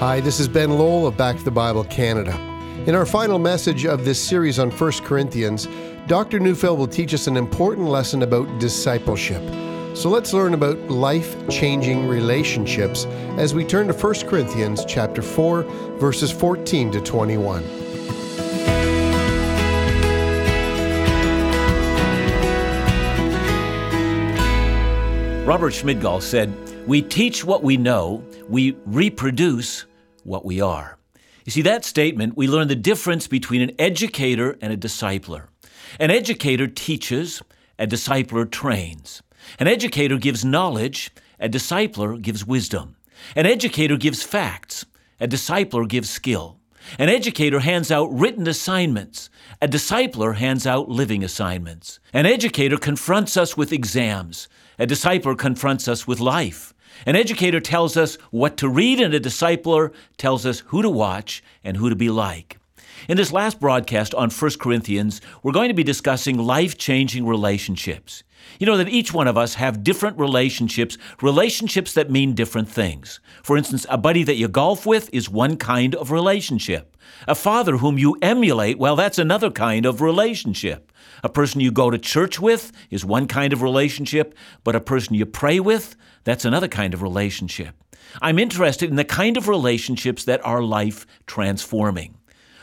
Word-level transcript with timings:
Hi, 0.00 0.20
this 0.20 0.40
is 0.40 0.46
Ben 0.46 0.76
Lowell 0.76 1.06
of 1.06 1.16
Back 1.16 1.38
to 1.38 1.42
the 1.42 1.50
Bible 1.50 1.82
Canada. 1.84 2.36
In 2.86 2.94
our 2.94 3.06
final 3.06 3.38
message 3.38 3.86
of 3.86 4.04
this 4.04 4.22
series 4.22 4.58
on 4.58 4.70
1 4.70 4.92
Corinthians, 5.04 5.68
Dr. 6.06 6.38
Neufeld 6.38 6.78
will 6.78 6.86
teach 6.86 7.14
us 7.14 7.28
an 7.28 7.38
important 7.38 7.88
lesson 7.88 8.20
about 8.20 8.60
discipleship. 8.60 9.40
So 9.96 10.10
let's 10.10 10.34
learn 10.34 10.52
about 10.52 10.78
life-changing 10.90 12.06
relationships 12.06 13.06
as 13.38 13.54
we 13.54 13.64
turn 13.64 13.86
to 13.86 13.94
1 13.94 14.14
Corinthians 14.28 14.84
chapter 14.84 15.22
4 15.22 15.62
verses 15.98 16.30
14 16.30 16.92
to 16.92 17.00
21. 17.00 17.64
Robert 25.46 25.72
Schmidgall 25.72 26.20
said, 26.20 26.52
We 26.86 27.00
teach 27.00 27.46
what 27.46 27.62
we 27.62 27.78
know, 27.78 28.22
we 28.48 28.76
reproduce 28.84 29.86
what 30.24 30.44
we 30.44 30.60
are. 30.60 30.98
You 31.44 31.52
see, 31.52 31.62
that 31.62 31.84
statement, 31.84 32.36
we 32.36 32.48
learn 32.48 32.68
the 32.68 32.74
difference 32.74 33.28
between 33.28 33.62
an 33.62 33.72
educator 33.78 34.58
and 34.60 34.72
a 34.72 34.76
discipler. 34.76 35.46
An 36.00 36.10
educator 36.10 36.66
teaches, 36.66 37.42
a 37.78 37.86
discipler 37.86 38.50
trains. 38.50 39.22
An 39.58 39.68
educator 39.68 40.18
gives 40.18 40.44
knowledge, 40.44 41.10
a 41.38 41.48
discipler 41.48 42.20
gives 42.20 42.44
wisdom. 42.44 42.96
An 43.36 43.46
educator 43.46 43.96
gives 43.96 44.22
facts, 44.22 44.84
a 45.20 45.28
discipler 45.28 45.88
gives 45.88 46.10
skill. 46.10 46.58
An 46.98 47.08
educator 47.08 47.60
hands 47.60 47.90
out 47.90 48.12
written 48.12 48.46
assignments. 48.46 49.28
A 49.60 49.68
discipler 49.68 50.36
hands 50.36 50.66
out 50.66 50.88
living 50.88 51.24
assignments. 51.24 51.98
An 52.12 52.26
educator 52.26 52.76
confronts 52.76 53.36
us 53.36 53.56
with 53.56 53.72
exams. 53.72 54.48
A 54.78 54.86
discipler 54.86 55.36
confronts 55.36 55.88
us 55.88 56.06
with 56.06 56.20
life. 56.20 56.74
An 57.04 57.16
educator 57.16 57.60
tells 57.60 57.96
us 57.96 58.16
what 58.30 58.56
to 58.58 58.68
read, 58.68 59.00
and 59.00 59.12
a 59.12 59.20
discipler 59.20 59.92
tells 60.16 60.46
us 60.46 60.60
who 60.66 60.82
to 60.82 60.90
watch 60.90 61.42
and 61.62 61.76
who 61.76 61.90
to 61.90 61.96
be 61.96 62.08
like. 62.08 62.58
In 63.08 63.16
this 63.16 63.32
last 63.32 63.60
broadcast 63.60 64.14
on 64.14 64.30
1 64.30 64.50
Corinthians, 64.58 65.20
we're 65.42 65.52
going 65.52 65.68
to 65.68 65.74
be 65.74 65.84
discussing 65.84 66.38
life 66.38 66.78
changing 66.78 67.26
relationships. 67.26 68.24
You 68.58 68.66
know 68.66 68.76
that 68.76 68.88
each 68.88 69.12
one 69.12 69.28
of 69.28 69.36
us 69.36 69.54
have 69.54 69.84
different 69.84 70.18
relationships, 70.18 70.96
relationships 71.20 71.92
that 71.92 72.10
mean 72.10 72.34
different 72.34 72.68
things. 72.68 73.20
For 73.42 73.56
instance, 73.56 73.86
a 73.90 73.98
buddy 73.98 74.24
that 74.24 74.36
you 74.36 74.48
golf 74.48 74.86
with 74.86 75.10
is 75.12 75.28
one 75.28 75.56
kind 75.56 75.94
of 75.94 76.10
relationship. 76.10 76.96
A 77.28 77.34
father 77.34 77.76
whom 77.76 77.98
you 77.98 78.16
emulate, 78.22 78.78
well, 78.78 78.96
that's 78.96 79.18
another 79.18 79.50
kind 79.50 79.86
of 79.86 80.00
relationship. 80.00 80.92
A 81.22 81.28
person 81.28 81.60
you 81.60 81.70
go 81.70 81.90
to 81.90 81.98
church 81.98 82.40
with 82.40 82.72
is 82.90 83.04
one 83.04 83.26
kind 83.26 83.52
of 83.52 83.62
relationship, 83.62 84.34
but 84.64 84.76
a 84.76 84.80
person 84.80 85.14
you 85.14 85.26
pray 85.26 85.60
with, 85.60 85.96
that's 86.26 86.44
another 86.44 86.66
kind 86.66 86.92
of 86.92 87.02
relationship. 87.02 87.76
I'm 88.20 88.40
interested 88.40 88.90
in 88.90 88.96
the 88.96 89.04
kind 89.04 89.36
of 89.36 89.46
relationships 89.46 90.24
that 90.24 90.44
are 90.44 90.60
life 90.60 91.06
transforming. 91.28 92.15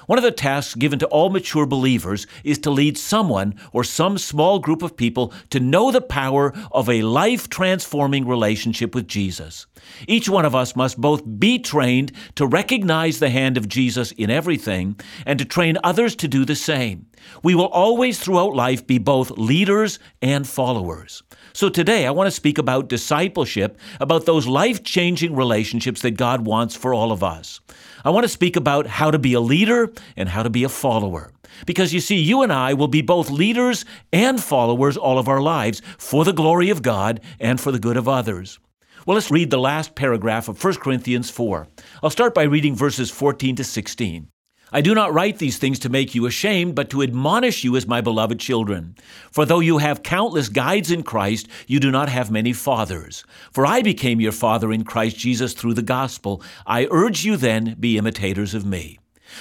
One 0.06 0.18
of 0.18 0.24
the 0.24 0.32
tasks 0.32 0.76
given 0.76 1.00
to 1.00 1.08
all 1.08 1.30
mature 1.30 1.66
believers 1.66 2.28
is 2.44 2.58
to 2.60 2.72
lead 2.72 2.98
someone 2.98 3.56
or 3.72 3.84
some 3.84 4.18
small 4.18 4.60
group 4.60 4.82
of 4.82 4.98
people 4.98 5.34
to 5.50 5.60
know 5.60 5.92
the 5.92 6.02
power 6.02 6.54
of 6.72 6.90
a 6.90 7.02
life 7.02 7.50
transforming 7.50 8.28
relationship 8.28 8.94
with 8.94 9.08
Jesus. 9.08 9.66
Each 10.08 10.30
one 10.30 10.46
of 10.46 10.56
us 10.56 10.76
must 10.76 11.00
both 11.00 11.24
be 11.40 11.60
trained 11.60 12.12
to 12.36 12.46
recognize 12.48 13.20
the 13.20 13.30
hand 13.30 13.58
of 13.58 13.68
Jesus 13.68 14.12
in 14.14 14.30
everything 14.30 15.00
and 15.26 15.40
to 15.40 15.46
train 15.46 15.78
others 15.84 16.16
to 16.18 16.28
do 16.28 16.46
the 16.46 16.56
same. 16.56 17.08
We 17.42 17.56
will 17.56 17.68
always 17.68 18.20
throughout 18.20 18.56
life 18.56 18.86
be 18.86 18.98
both 18.98 19.32
leaders 19.32 20.00
and 20.22 20.48
followers. 20.48 21.24
So 21.54 21.70
today 21.70 22.06
I 22.06 22.12
want 22.12 22.28
to 22.28 22.32
speak 22.32 22.58
about 22.58 22.90
discipleship, 22.90 23.78
about 24.00 24.26
those 24.26 24.48
life 24.48 24.84
changing 24.84 25.36
relationships 25.36 26.02
that 26.02 26.18
God 26.18 26.46
wants 26.46 26.76
for 26.76 26.94
all 26.94 27.12
of 27.12 27.24
us. 27.24 27.62
I 28.06 28.10
want 28.10 28.26
to 28.26 28.30
speak 28.30 28.56
about 28.56 28.86
how 28.86 29.12
to 29.12 29.20
be 29.20 29.34
a 29.34 29.40
leader 29.40 29.94
and 30.18 30.28
how 30.28 30.44
to 30.44 30.50
be 30.50 30.64
a 30.64 30.70
follower. 30.70 31.32
Because 31.66 31.94
you 31.94 32.00
see, 32.00 32.18
you 32.18 32.42
and 32.42 32.52
I 32.52 32.74
will 32.74 32.88
be 32.88 33.02
both 33.02 33.30
leaders 33.30 33.86
and 34.12 34.44
followers 34.44 34.98
all 34.98 35.18
of 35.18 35.30
our 35.30 35.42
lives 35.42 35.82
for 35.98 36.26
the 36.26 36.34
glory 36.34 36.70
of 36.70 36.82
God 36.82 37.22
and 37.40 37.62
for 37.62 37.72
the 37.72 37.80
good 37.80 37.96
of 37.96 38.10
others. 38.10 38.60
Well, 39.06 39.16
let's 39.16 39.32
read 39.32 39.52
the 39.52 39.58
last 39.58 39.96
paragraph 39.96 40.48
of 40.48 40.62
1 40.62 40.76
Corinthians 40.76 41.30
4. 41.30 41.68
I'll 42.02 42.10
start 42.10 42.34
by 42.34 42.44
reading 42.44 42.76
verses 42.76 43.10
14 43.10 43.56
to 43.58 43.64
16. 43.64 44.28
I 44.76 44.82
do 44.82 44.96
not 44.96 45.14
write 45.14 45.38
these 45.38 45.60
things 45.60 45.78
to 45.80 45.90
make 45.90 46.16
you 46.16 46.26
ashamed, 46.26 46.74
but 46.74 46.90
to 46.90 47.04
admonish 47.04 47.64
you 47.64 47.76
as 47.76 47.86
my 47.86 48.02
beloved 48.02 48.40
children. 48.40 48.96
For 49.32 49.46
though 49.46 49.60
you 49.60 49.78
have 49.78 50.02
countless 50.02 50.50
guides 50.50 50.90
in 50.90 51.04
Christ, 51.04 51.48
you 51.68 51.80
do 51.80 51.92
not 51.92 52.10
have 52.10 52.32
many 52.32 52.54
fathers. 52.54 53.24
For 53.52 53.68
I 53.68 53.84
became 53.84 54.20
your 54.20 54.32
father 54.32 54.72
in 54.72 54.84
Christ 54.84 55.16
Jesus 55.16 55.54
through 55.54 55.76
the 55.76 55.84
gospel. 55.84 56.42
I 56.66 56.88
urge 56.90 57.24
you 57.24 57.38
then, 57.38 57.76
be 57.80 58.00
imitators 58.00 58.56
of 58.56 58.66
me. 58.66 58.98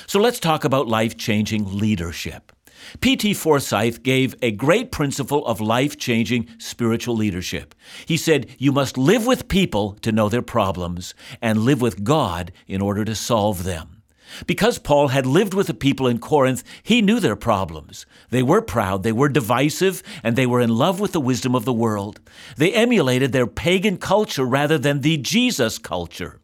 So 0.06 0.20
let's 0.20 0.38
talk 0.38 0.64
about 0.64 0.86
life 0.86 1.16
changing 1.16 1.78
leadership. 1.78 2.52
P.T. 3.00 3.32
Forsyth 3.32 4.02
gave 4.02 4.34
a 4.42 4.50
great 4.50 4.92
principle 4.92 5.46
of 5.46 5.62
life 5.62 5.96
changing 5.96 6.46
spiritual 6.58 7.16
leadership. 7.16 7.74
He 8.04 8.18
said, 8.18 8.48
You 8.58 8.70
must 8.70 8.98
live 8.98 9.24
with 9.24 9.48
people 9.48 9.94
to 10.02 10.12
know 10.12 10.28
their 10.28 10.42
problems, 10.42 11.14
and 11.40 11.60
live 11.60 11.80
with 11.80 12.04
God 12.04 12.52
in 12.66 12.82
order 12.82 13.02
to 13.06 13.14
solve 13.14 13.64
them. 13.64 14.01
Because 14.46 14.78
Paul 14.78 15.08
had 15.08 15.26
lived 15.26 15.54
with 15.54 15.66
the 15.66 15.74
people 15.74 16.06
in 16.06 16.18
Corinth, 16.18 16.64
he 16.82 17.02
knew 17.02 17.20
their 17.20 17.36
problems. 17.36 18.06
They 18.30 18.42
were 18.42 18.62
proud, 18.62 19.02
they 19.02 19.12
were 19.12 19.28
divisive, 19.28 20.02
and 20.22 20.36
they 20.36 20.46
were 20.46 20.60
in 20.60 20.76
love 20.76 21.00
with 21.00 21.12
the 21.12 21.20
wisdom 21.20 21.54
of 21.54 21.64
the 21.64 21.72
world. 21.72 22.20
They 22.56 22.72
emulated 22.72 23.32
their 23.32 23.46
pagan 23.46 23.98
culture 23.98 24.44
rather 24.44 24.78
than 24.78 25.00
the 25.00 25.16
Jesus 25.16 25.78
culture. 25.78 26.40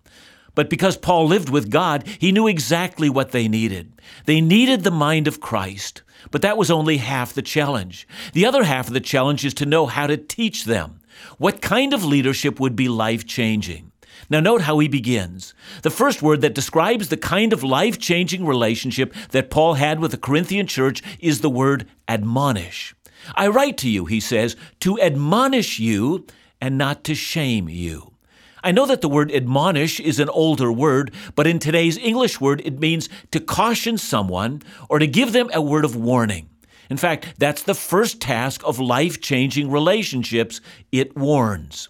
But 0.55 0.71
because 0.71 0.97
Paul 0.97 1.27
lived 1.27 1.51
with 1.51 1.71
God, 1.71 2.05
he 2.19 2.33
knew 2.33 2.49
exactly 2.49 3.09
what 3.09 3.31
they 3.31 3.47
needed. 3.47 3.93
They 4.25 4.41
needed 4.41 4.83
the 4.83 4.91
mind 4.91 5.29
of 5.29 5.41
Christ. 5.41 6.03
But 6.33 6.43
that 6.43 6.57
was 6.57 6.71
only 6.71 6.97
half 6.97 7.33
the 7.33 7.43
challenge. 7.43 8.09
The 8.33 8.45
other 8.45 8.65
half 8.65 8.89
of 8.89 8.93
the 8.93 9.01
challenge 9.01 9.45
is 9.45 9.55
to 9.55 9.67
know 9.67 9.87
how 9.87 10.09
to 10.09 10.17
teach 10.17 10.65
them. 10.65 11.01
What 11.39 11.63
kind 11.63 11.95
of 11.95 12.05
leadership 12.05 12.59
would 12.59 12.75
be 12.75 12.89
life 12.89 13.25
changing? 13.25 13.93
Now, 14.31 14.41
note 14.41 14.63
how 14.63 14.79
he 14.79 14.89
begins. 14.89 15.55
The 15.83 15.91
first 15.91 16.21
word 16.23 16.43
that 16.43 16.55
describes 16.55 17.09
the 17.09 17.17
kind 17.17 17.53
of 17.53 17.65
life 17.65 17.99
changing 17.99 18.45
relationship 18.45 19.15
that 19.31 19.51
Paul 19.51 19.75
had 19.75 20.01
with 20.01 20.11
the 20.11 20.19
Corinthian 20.19 20.67
church 20.67 21.03
is 21.19 21.41
the 21.41 21.49
word 21.49 21.89
admonish. 22.07 22.95
I 23.35 23.49
write 23.49 23.79
to 23.79 23.89
you, 23.89 24.05
he 24.05 24.21
says, 24.21 24.57
to 24.81 25.01
admonish 25.01 25.79
you 25.79 26.27
and 26.61 26.77
not 26.77 27.05
to 27.05 27.15
shame 27.15 27.69
you. 27.69 28.13
I 28.63 28.73
know 28.73 28.87
that 28.87 29.01
the 29.01 29.09
word 29.09 29.31
admonish 29.31 30.01
is 30.01 30.19
an 30.19 30.29
older 30.29 30.71
word, 30.73 31.15
but 31.35 31.47
in 31.47 31.59
today's 31.59 31.97
English 31.97 32.41
word, 32.41 32.61
it 32.65 32.81
means 32.81 33.09
to 33.31 33.41
caution 33.41 33.97
someone 33.97 34.63
or 34.89 34.99
to 34.99 35.07
give 35.07 35.33
them 35.33 35.49
a 35.55 35.63
word 35.63 35.85
of 35.85 35.97
warning. 35.97 36.51
In 36.91 36.97
fact, 36.97 37.35
that's 37.39 37.63
the 37.63 37.75
first 37.75 38.21
task 38.21 38.63
of 38.65 38.81
life 38.81 39.21
changing 39.21 39.71
relationships. 39.71 40.61
It 40.91 41.17
warns. 41.17 41.89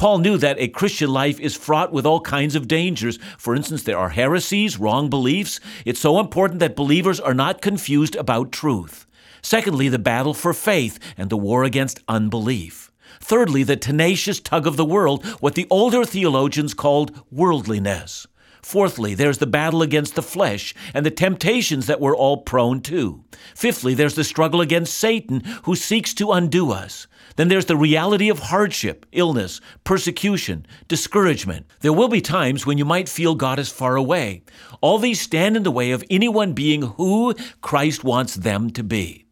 Paul 0.00 0.20
knew 0.20 0.38
that 0.38 0.58
a 0.58 0.68
Christian 0.68 1.12
life 1.12 1.38
is 1.40 1.54
fraught 1.54 1.92
with 1.92 2.06
all 2.06 2.22
kinds 2.22 2.54
of 2.54 2.66
dangers. 2.66 3.18
For 3.36 3.54
instance, 3.54 3.82
there 3.82 3.98
are 3.98 4.08
heresies, 4.08 4.78
wrong 4.78 5.10
beliefs. 5.10 5.60
It's 5.84 6.00
so 6.00 6.18
important 6.18 6.58
that 6.60 6.74
believers 6.74 7.20
are 7.20 7.34
not 7.34 7.60
confused 7.60 8.16
about 8.16 8.50
truth. 8.50 9.04
Secondly, 9.42 9.90
the 9.90 9.98
battle 9.98 10.32
for 10.32 10.54
faith 10.54 10.98
and 11.18 11.28
the 11.28 11.36
war 11.36 11.64
against 11.64 12.00
unbelief. 12.08 12.90
Thirdly, 13.20 13.62
the 13.62 13.76
tenacious 13.76 14.40
tug 14.40 14.66
of 14.66 14.78
the 14.78 14.86
world, 14.86 15.22
what 15.40 15.54
the 15.54 15.66
older 15.68 16.06
theologians 16.06 16.72
called 16.72 17.22
worldliness. 17.30 18.26
Fourthly, 18.62 19.14
there's 19.14 19.36
the 19.36 19.46
battle 19.46 19.82
against 19.82 20.14
the 20.14 20.22
flesh 20.22 20.74
and 20.94 21.04
the 21.04 21.10
temptations 21.10 21.86
that 21.88 22.00
we're 22.00 22.16
all 22.16 22.38
prone 22.38 22.80
to. 22.82 23.22
Fifthly, 23.54 23.92
there's 23.92 24.14
the 24.14 24.24
struggle 24.24 24.62
against 24.62 24.94
Satan 24.94 25.42
who 25.64 25.76
seeks 25.76 26.14
to 26.14 26.32
undo 26.32 26.70
us. 26.72 27.06
Then 27.36 27.48
there's 27.48 27.66
the 27.66 27.76
reality 27.76 28.28
of 28.28 28.38
hardship, 28.38 29.06
illness, 29.12 29.60
persecution, 29.84 30.66
discouragement. 30.88 31.66
There 31.80 31.92
will 31.92 32.08
be 32.08 32.20
times 32.20 32.66
when 32.66 32.78
you 32.78 32.84
might 32.84 33.08
feel 33.08 33.34
God 33.34 33.58
is 33.58 33.70
far 33.70 33.96
away. 33.96 34.42
All 34.80 34.98
these 34.98 35.20
stand 35.20 35.56
in 35.56 35.62
the 35.62 35.70
way 35.70 35.92
of 35.92 36.04
anyone 36.10 36.52
being 36.52 36.82
who 36.82 37.34
Christ 37.60 38.04
wants 38.04 38.34
them 38.34 38.70
to 38.70 38.82
be. 38.82 39.26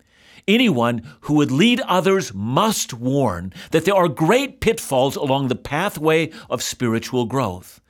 Anyone 0.47 1.03
who 1.23 1.35
would 1.35 1.51
lead 1.51 1.81
others 1.81 2.33
must 2.33 2.95
warn 2.95 3.53
that 3.71 3.85
there 3.85 3.95
are 3.95 4.09
great 4.09 4.61
pitfalls 4.61 5.15
along 5.15 5.49
the 5.49 5.55
pathway 5.55 6.31
of 6.49 6.63
spiritual 6.63 7.27
growth. 7.27 7.81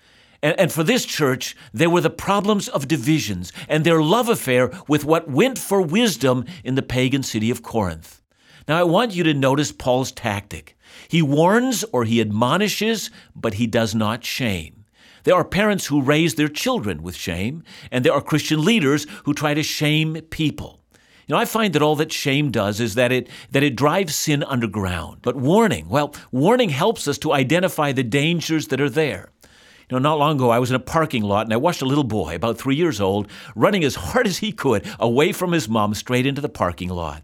And, 0.42 0.70
for 0.70 0.84
this 0.84 1.04
church, 1.04 1.56
there 1.72 1.90
were 1.90 2.00
the 2.00 2.10
problems 2.10 2.68
of 2.68 2.86
divisions 2.86 3.52
and 3.68 3.84
their 3.84 4.00
love 4.00 4.28
affair 4.28 4.70
with 4.86 5.04
what 5.04 5.28
went 5.28 5.58
for 5.58 5.82
wisdom 5.82 6.44
in 6.62 6.76
the 6.76 6.82
pagan 6.82 7.24
city 7.24 7.50
of 7.50 7.62
Corinth. 7.62 8.22
Now, 8.68 8.78
I 8.78 8.82
want 8.82 9.14
you 9.14 9.24
to 9.24 9.32
notice 9.32 9.72
Paul's 9.72 10.12
tactic. 10.12 10.76
He 11.08 11.22
warns 11.22 11.84
or 11.84 12.04
he 12.04 12.20
admonishes, 12.20 13.10
but 13.34 13.54
he 13.54 13.66
does 13.66 13.94
not 13.94 14.24
shame. 14.24 14.84
There 15.24 15.34
are 15.34 15.44
parents 15.44 15.86
who 15.86 16.02
raise 16.02 16.34
their 16.34 16.48
children 16.48 17.02
with 17.02 17.16
shame, 17.16 17.62
and 17.90 18.04
there 18.04 18.12
are 18.12 18.20
Christian 18.20 18.64
leaders 18.64 19.06
who 19.24 19.34
try 19.34 19.54
to 19.54 19.62
shame 19.62 20.20
people. 20.30 20.80
You 21.26 21.34
know, 21.34 21.40
I 21.40 21.44
find 21.44 21.74
that 21.74 21.82
all 21.82 21.96
that 21.96 22.12
shame 22.12 22.50
does 22.50 22.80
is 22.80 22.94
that 22.94 23.12
it 23.12 23.28
that 23.50 23.62
it 23.62 23.76
drives 23.76 24.14
sin 24.14 24.42
underground. 24.42 25.18
But 25.20 25.36
warning, 25.36 25.88
well, 25.88 26.14
warning 26.32 26.70
helps 26.70 27.06
us 27.06 27.18
to 27.18 27.32
identify 27.32 27.92
the 27.92 28.02
dangers 28.02 28.68
that 28.68 28.80
are 28.80 28.88
there. 28.88 29.30
You 29.90 29.96
know, 29.96 29.98
not 29.98 30.18
long 30.18 30.36
ago, 30.36 30.50
I 30.50 30.58
was 30.58 30.70
in 30.70 30.76
a 30.76 30.80
parking 30.80 31.22
lot 31.22 31.46
and 31.46 31.52
I 31.52 31.58
watched 31.58 31.82
a 31.82 31.86
little 31.86 32.04
boy, 32.04 32.34
about 32.34 32.58
three 32.58 32.76
years 32.76 33.00
old, 33.00 33.28
running 33.54 33.84
as 33.84 33.94
hard 33.94 34.26
as 34.32 34.38
he 34.38 34.52
could 34.52 34.86
away 34.98 35.32
from 35.32 35.52
his 35.52 35.68
mom 35.68 35.94
straight 35.94 36.26
into 36.26 36.40
the 36.40 36.48
parking 36.48 36.90
lot, 36.90 37.22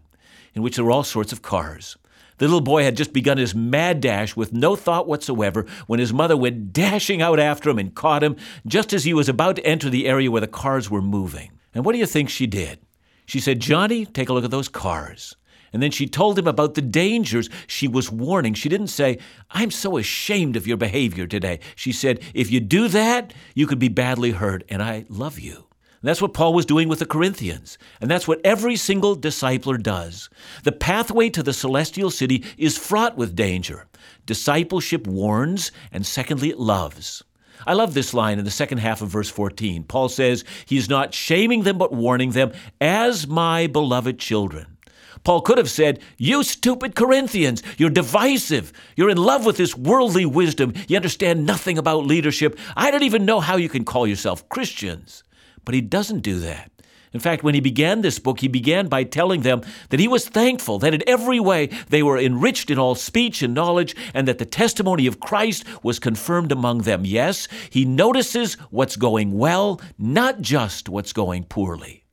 in 0.55 0.63
which 0.63 0.77
there 0.77 0.85
were 0.85 0.91
all 0.91 1.03
sorts 1.03 1.31
of 1.31 1.41
cars. 1.41 1.97
The 2.37 2.45
little 2.45 2.61
boy 2.61 2.83
had 2.83 2.97
just 2.97 3.13
begun 3.13 3.37
his 3.37 3.55
mad 3.55 4.01
dash 4.01 4.35
with 4.35 4.51
no 4.51 4.75
thought 4.75 5.07
whatsoever 5.07 5.65
when 5.87 5.99
his 5.99 6.11
mother 6.11 6.35
went 6.35 6.73
dashing 6.73 7.21
out 7.21 7.39
after 7.39 7.69
him 7.69 7.79
and 7.79 7.95
caught 7.95 8.23
him 8.23 8.35
just 8.65 8.91
as 8.91 9.03
he 9.03 9.13
was 9.13 9.29
about 9.29 9.55
to 9.57 9.65
enter 9.65 9.89
the 9.89 10.07
area 10.07 10.29
where 10.29 10.41
the 10.41 10.47
cars 10.47 10.89
were 10.89 11.01
moving. 11.01 11.51
And 11.73 11.85
what 11.85 11.93
do 11.93 11.99
you 11.99 12.05
think 12.05 12.29
she 12.29 12.47
did? 12.47 12.79
She 13.25 13.39
said, 13.39 13.59
Johnny, 13.59 14.05
take 14.05 14.29
a 14.29 14.33
look 14.33 14.43
at 14.43 14.51
those 14.51 14.67
cars. 14.67 15.35
And 15.71 15.83
then 15.83 15.91
she 15.91 16.07
told 16.07 16.39
him 16.39 16.47
about 16.47 16.75
the 16.75 16.81
dangers 16.81 17.49
she 17.67 17.87
was 17.87 18.11
warning. 18.11 18.53
She 18.53 18.69
didn't 18.69 18.87
say, 18.87 19.17
I'm 19.49 19.71
so 19.71 19.97
ashamed 19.97 20.55
of 20.55 20.67
your 20.67 20.77
behavior 20.77 21.27
today. 21.27 21.59
She 21.75 21.91
said, 21.91 22.21
If 22.33 22.49
you 22.49 22.61
do 22.61 22.87
that, 22.89 23.33
you 23.55 23.67
could 23.67 23.79
be 23.79 23.89
badly 23.89 24.31
hurt, 24.31 24.63
and 24.69 24.81
I 24.81 25.05
love 25.09 25.37
you. 25.37 25.64
And 26.05 26.09
that's 26.11 26.21
what 26.21 26.35
Paul 26.35 26.53
was 26.53 26.67
doing 26.67 26.87
with 26.87 26.99
the 26.99 27.07
Corinthians. 27.07 27.79
And 27.99 28.11
that's 28.11 28.27
what 28.27 28.39
every 28.43 28.75
single 28.75 29.17
discipler 29.17 29.81
does. 29.81 30.29
The 30.61 30.71
pathway 30.71 31.31
to 31.31 31.41
the 31.41 31.51
celestial 31.51 32.11
city 32.11 32.45
is 32.59 32.77
fraught 32.77 33.17
with 33.17 33.35
danger. 33.35 33.87
Discipleship 34.27 35.07
warns, 35.07 35.71
and 35.91 36.05
secondly, 36.05 36.51
it 36.51 36.59
loves. 36.59 37.23
I 37.65 37.73
love 37.73 37.95
this 37.95 38.13
line 38.13 38.37
in 38.37 38.45
the 38.45 38.51
second 38.51 38.77
half 38.77 39.01
of 39.01 39.09
verse 39.09 39.31
14. 39.31 39.83
Paul 39.85 40.07
says, 40.07 40.43
He 40.67 40.77
is 40.77 40.87
not 40.87 41.15
shaming 41.15 41.63
them, 41.63 41.79
but 41.79 41.91
warning 41.91 42.33
them, 42.33 42.51
as 42.79 43.25
my 43.25 43.65
beloved 43.65 44.19
children. 44.19 44.77
Paul 45.23 45.41
could 45.41 45.57
have 45.57 45.71
said, 45.71 45.99
You 46.19 46.43
stupid 46.43 46.93
Corinthians, 46.93 47.63
you're 47.79 47.89
divisive. 47.89 48.71
You're 48.95 49.09
in 49.09 49.17
love 49.17 49.43
with 49.43 49.57
this 49.57 49.75
worldly 49.75 50.27
wisdom. 50.27 50.75
You 50.87 50.97
understand 50.97 51.47
nothing 51.47 51.79
about 51.79 52.05
leadership. 52.05 52.59
I 52.75 52.91
don't 52.91 53.01
even 53.01 53.25
know 53.25 53.39
how 53.39 53.55
you 53.55 53.69
can 53.69 53.85
call 53.85 54.05
yourself 54.05 54.47
Christians. 54.49 55.23
But 55.65 55.75
he 55.75 55.81
doesn't 55.81 56.21
do 56.21 56.39
that. 56.39 56.71
In 57.15 57.21
fact, 57.21 57.43
when 57.43 57.55
he 57.55 57.61
began 57.61 58.01
this 58.01 58.19
book, 58.19 58.41
he 58.41 58.49
began 58.49 58.87
by 58.87 59.05
telling 59.05 59.41
them 59.41 59.61
that 59.89 60.01
he 60.01 60.07
was 60.07 60.27
thankful 60.27 60.79
that 60.79 60.93
in 60.93 61.01
every 61.07 61.39
way 61.39 61.67
they 61.87 62.03
were 62.03 62.17
enriched 62.17 62.69
in 62.69 62.77
all 62.77 62.93
speech 62.93 63.41
and 63.41 63.53
knowledge, 63.53 63.95
and 64.13 64.27
that 64.27 64.37
the 64.37 64.45
testimony 64.45 65.07
of 65.07 65.21
Christ 65.21 65.63
was 65.81 65.97
confirmed 65.97 66.51
among 66.51 66.79
them. 66.79 67.05
Yes, 67.05 67.47
he 67.69 67.85
notices 67.85 68.55
what's 68.69 68.97
going 68.97 69.31
well, 69.31 69.79
not 69.97 70.41
just 70.41 70.89
what's 70.89 71.13
going 71.13 71.45
poorly. 71.45 72.03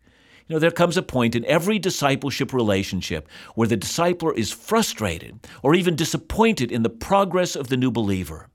You 0.46 0.54
know, 0.54 0.60
there 0.60 0.70
comes 0.70 0.96
a 0.96 1.02
point 1.02 1.34
in 1.34 1.44
every 1.46 1.80
discipleship 1.80 2.52
relationship 2.52 3.28
where 3.56 3.66
the 3.66 3.76
discipler 3.76 4.32
is 4.36 4.52
frustrated 4.52 5.48
or 5.64 5.74
even 5.74 5.96
disappointed 5.96 6.70
in 6.70 6.84
the 6.84 6.90
progress 6.90 7.56
of 7.56 7.66
the 7.66 7.76
new 7.76 7.90
believer. 7.90 8.50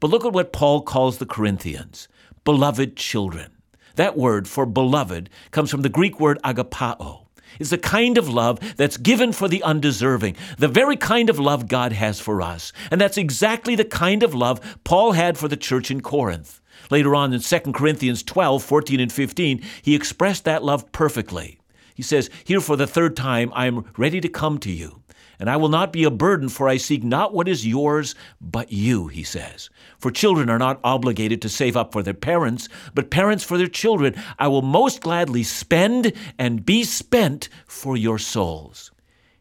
But 0.00 0.10
look 0.10 0.24
at 0.24 0.32
what 0.32 0.52
Paul 0.52 0.82
calls 0.82 1.18
the 1.18 1.26
Corinthians 1.26 2.08
beloved 2.42 2.96
children. 2.96 3.52
That 3.96 4.16
word 4.16 4.48
for 4.48 4.66
beloved 4.66 5.28
comes 5.50 5.70
from 5.70 5.82
the 5.82 5.88
Greek 5.88 6.18
word 6.18 6.38
agapao. 6.44 7.26
It's 7.60 7.70
the 7.70 7.78
kind 7.78 8.16
of 8.16 8.28
love 8.28 8.76
that's 8.76 8.96
given 8.96 9.32
for 9.32 9.48
the 9.48 9.62
undeserving, 9.62 10.36
the 10.58 10.68
very 10.68 10.96
kind 10.96 11.28
of 11.28 11.38
love 11.38 11.68
God 11.68 11.92
has 11.92 12.18
for 12.18 12.40
us. 12.40 12.72
And 12.90 13.00
that's 13.00 13.18
exactly 13.18 13.74
the 13.74 13.84
kind 13.84 14.22
of 14.22 14.34
love 14.34 14.78
Paul 14.84 15.12
had 15.12 15.36
for 15.36 15.48
the 15.48 15.56
church 15.56 15.90
in 15.90 16.00
Corinth. 16.00 16.60
Later 16.90 17.14
on 17.14 17.32
in 17.32 17.40
2 17.40 17.58
Corinthians 17.72 18.22
12, 18.22 18.62
14, 18.62 19.00
and 19.00 19.12
15, 19.12 19.62
he 19.82 19.94
expressed 19.94 20.44
that 20.44 20.64
love 20.64 20.90
perfectly. 20.92 21.60
He 21.94 22.02
says, 22.02 22.30
Here 22.44 22.60
for 22.60 22.76
the 22.76 22.86
third 22.86 23.16
time, 23.16 23.52
I 23.54 23.66
am 23.66 23.84
ready 23.96 24.20
to 24.20 24.28
come 24.28 24.58
to 24.58 24.70
you. 24.70 25.01
And 25.42 25.50
I 25.50 25.56
will 25.56 25.70
not 25.70 25.92
be 25.92 26.04
a 26.04 26.10
burden, 26.12 26.48
for 26.48 26.68
I 26.68 26.76
seek 26.76 27.02
not 27.02 27.34
what 27.34 27.48
is 27.48 27.66
yours, 27.66 28.14
but 28.40 28.70
you, 28.70 29.08
he 29.08 29.24
says. 29.24 29.70
For 29.98 30.12
children 30.12 30.48
are 30.48 30.58
not 30.58 30.78
obligated 30.84 31.42
to 31.42 31.48
save 31.48 31.76
up 31.76 31.90
for 31.90 32.00
their 32.00 32.14
parents, 32.14 32.68
but 32.94 33.10
parents 33.10 33.42
for 33.42 33.58
their 33.58 33.66
children. 33.66 34.14
I 34.38 34.46
will 34.46 34.62
most 34.62 35.00
gladly 35.00 35.42
spend 35.42 36.12
and 36.38 36.64
be 36.64 36.84
spent 36.84 37.48
for 37.66 37.96
your 37.96 38.20
souls. 38.20 38.92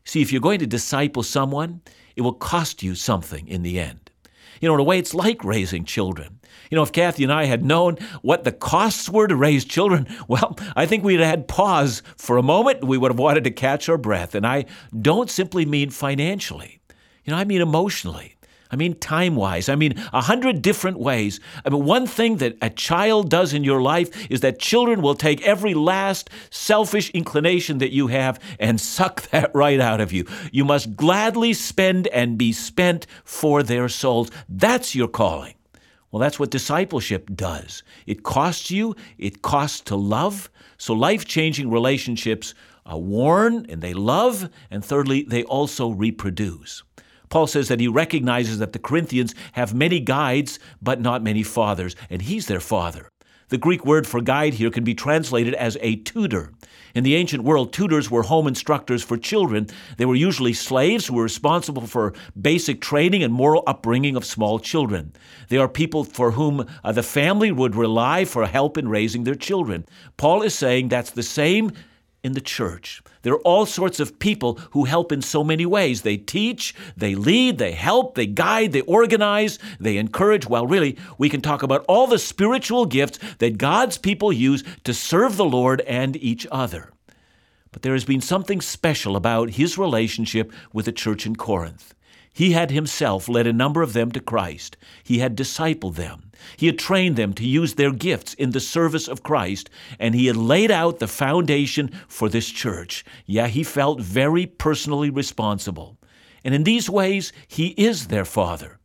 See, 0.03 0.23
if 0.23 0.31
you're 0.31 0.41
going 0.41 0.57
to 0.57 0.65
disciple 0.65 1.21
someone, 1.21 1.81
it 2.15 2.21
will 2.21 2.33
cost 2.33 2.81
you 2.81 2.95
something 2.95 3.47
in 3.47 3.61
the 3.61 3.79
end. 3.79 4.09
You 4.59 4.69
know, 4.69 4.73
in 4.73 4.79
a 4.79 4.83
way, 4.83 4.97
it's 4.97 5.13
like 5.13 5.43
raising 5.43 5.85
children. 5.85 6.39
You 6.71 6.77
know, 6.77 6.83
if 6.83 6.93
Kathy 6.93 7.23
and 7.23 7.33
I 7.33 7.45
had 7.45 7.65
known 7.65 7.97
what 8.21 8.45
the 8.45 8.51
costs 8.53 9.09
were 9.09 9.27
to 9.27 9.35
raise 9.35 9.65
children, 9.65 10.07
well, 10.29 10.57
I 10.73 10.85
think 10.85 11.03
we'd 11.03 11.19
have 11.19 11.29
had 11.29 11.47
pause 11.49 12.01
for 12.15 12.37
a 12.37 12.43
moment. 12.43 12.85
We 12.85 12.97
would 12.97 13.11
have 13.11 13.19
wanted 13.19 13.43
to 13.43 13.51
catch 13.51 13.89
our 13.89 13.97
breath. 13.97 14.33
And 14.33 14.47
I 14.47 14.65
don't 14.99 15.29
simply 15.29 15.65
mean 15.65 15.89
financially, 15.89 16.79
you 17.25 17.31
know, 17.31 17.37
I 17.37 17.43
mean 17.43 17.61
emotionally. 17.61 18.37
I 18.71 18.77
mean, 18.77 18.97
time 18.99 19.35
wise. 19.35 19.67
I 19.67 19.75
mean, 19.75 20.01
a 20.13 20.21
hundred 20.21 20.61
different 20.61 20.97
ways. 20.97 21.41
I 21.65 21.69
mean, 21.69 21.83
one 21.83 22.07
thing 22.07 22.37
that 22.37 22.57
a 22.61 22.69
child 22.69 23.29
does 23.29 23.53
in 23.53 23.65
your 23.65 23.81
life 23.81 24.31
is 24.31 24.39
that 24.39 24.59
children 24.59 25.01
will 25.01 25.15
take 25.15 25.41
every 25.41 25.73
last 25.73 26.29
selfish 26.51 27.09
inclination 27.09 27.79
that 27.79 27.91
you 27.91 28.07
have 28.07 28.39
and 28.59 28.79
suck 28.79 29.23
that 29.31 29.51
right 29.53 29.81
out 29.81 29.99
of 29.99 30.13
you. 30.13 30.25
You 30.53 30.63
must 30.63 30.95
gladly 30.95 31.51
spend 31.51 32.07
and 32.07 32.37
be 32.37 32.53
spent 32.53 33.07
for 33.25 33.61
their 33.61 33.89
souls. 33.89 34.31
That's 34.47 34.95
your 34.95 35.09
calling. 35.09 35.55
Well, 36.11 36.19
that's 36.19 36.39
what 36.39 36.51
discipleship 36.51 37.29
does. 37.33 37.83
It 38.05 38.23
costs 38.23 38.69
you, 38.69 38.95
it 39.17 39.41
costs 39.41 39.81
to 39.81 39.95
love. 39.95 40.49
So, 40.77 40.93
life 40.93 41.25
changing 41.25 41.69
relationships 41.69 42.53
are 42.85 42.97
warn 42.99 43.65
and 43.69 43.81
they 43.81 43.93
love, 43.93 44.49
and 44.69 44.83
thirdly, 44.83 45.23
they 45.23 45.43
also 45.43 45.89
reproduce. 45.89 46.83
Paul 47.29 47.47
says 47.47 47.69
that 47.69 47.79
he 47.79 47.87
recognizes 47.87 48.59
that 48.59 48.73
the 48.73 48.79
Corinthians 48.79 49.33
have 49.53 49.73
many 49.73 50.01
guides, 50.01 50.59
but 50.81 50.99
not 50.99 51.23
many 51.23 51.43
fathers, 51.43 51.95
and 52.09 52.21
he's 52.21 52.47
their 52.47 52.59
father. 52.59 53.10
The 53.51 53.57
Greek 53.57 53.85
word 53.85 54.07
for 54.07 54.21
guide 54.21 54.53
here 54.53 54.71
can 54.71 54.85
be 54.85 54.95
translated 54.95 55.53
as 55.55 55.77
a 55.81 55.97
tutor. 55.97 56.53
In 56.95 57.03
the 57.03 57.15
ancient 57.15 57.43
world, 57.43 57.73
tutors 57.73 58.09
were 58.09 58.23
home 58.23 58.47
instructors 58.47 59.03
for 59.03 59.17
children. 59.17 59.67
They 59.97 60.05
were 60.05 60.15
usually 60.15 60.53
slaves 60.53 61.05
who 61.05 61.15
were 61.15 61.23
responsible 61.23 61.85
for 61.85 62.13
basic 62.41 62.79
training 62.79 63.23
and 63.23 63.33
moral 63.33 63.63
upbringing 63.67 64.15
of 64.15 64.23
small 64.23 64.57
children. 64.57 65.11
They 65.49 65.57
are 65.57 65.67
people 65.67 66.05
for 66.05 66.31
whom 66.31 66.65
uh, 66.81 66.93
the 66.93 67.03
family 67.03 67.51
would 67.51 67.75
rely 67.75 68.23
for 68.23 68.45
help 68.45 68.77
in 68.77 68.87
raising 68.87 69.25
their 69.25 69.35
children. 69.35 69.85
Paul 70.15 70.43
is 70.43 70.55
saying 70.55 70.87
that's 70.87 71.11
the 71.11 71.21
same 71.21 71.73
in 72.23 72.33
the 72.33 72.41
church. 72.41 73.01
There 73.23 73.33
are 73.33 73.41
all 73.41 73.65
sorts 73.65 73.99
of 73.99 74.19
people 74.19 74.59
who 74.71 74.85
help 74.85 75.11
in 75.11 75.21
so 75.21 75.43
many 75.43 75.65
ways. 75.65 76.01
They 76.01 76.17
teach, 76.17 76.75
they 76.95 77.15
lead, 77.15 77.57
they 77.57 77.71
help, 77.71 78.15
they 78.15 78.27
guide, 78.27 78.71
they 78.71 78.81
organize, 78.81 79.57
they 79.79 79.97
encourage. 79.97 80.47
Well, 80.47 80.67
really, 80.67 80.97
we 81.17 81.29
can 81.29 81.41
talk 81.41 81.63
about 81.63 81.85
all 81.87 82.07
the 82.07 82.19
spiritual 82.19 82.85
gifts 82.85 83.19
that 83.39 83.57
God's 83.57 83.97
people 83.97 84.31
use 84.31 84.63
to 84.83 84.93
serve 84.93 85.37
the 85.37 85.45
Lord 85.45 85.81
and 85.81 86.15
each 86.17 86.45
other. 86.51 86.91
But 87.71 87.81
there 87.83 87.93
has 87.93 88.05
been 88.05 88.21
something 88.21 88.61
special 88.61 89.15
about 89.15 89.51
his 89.51 89.77
relationship 89.77 90.51
with 90.73 90.85
the 90.85 90.91
church 90.91 91.25
in 91.25 91.35
Corinth. 91.35 91.95
He 92.33 92.51
had 92.51 92.71
himself 92.71 93.27
led 93.27 93.45
a 93.45 93.53
number 93.53 93.81
of 93.81 93.93
them 93.93 94.11
to 94.13 94.19
Christ. 94.19 94.77
He 95.03 95.19
had 95.19 95.35
discipled 95.35 95.95
them. 95.95 96.31
He 96.57 96.67
had 96.67 96.79
trained 96.79 97.17
them 97.17 97.33
to 97.33 97.45
use 97.45 97.75
their 97.75 97.91
gifts 97.91 98.33
in 98.33 98.51
the 98.51 98.59
service 98.59 99.07
of 99.07 99.23
Christ, 99.23 99.69
and 99.99 100.15
he 100.15 100.27
had 100.27 100.37
laid 100.37 100.71
out 100.71 100.99
the 100.99 101.07
foundation 101.07 101.91
for 102.07 102.29
this 102.29 102.49
church. 102.49 103.03
Yeah, 103.25 103.47
he 103.47 103.63
felt 103.63 104.01
very 104.01 104.45
personally 104.45 105.09
responsible. 105.09 105.97
And 106.43 106.55
in 106.55 106.63
these 106.63 106.89
ways, 106.89 107.31
he 107.47 107.67
is 107.69 108.07
their 108.07 108.25
father. 108.25 108.79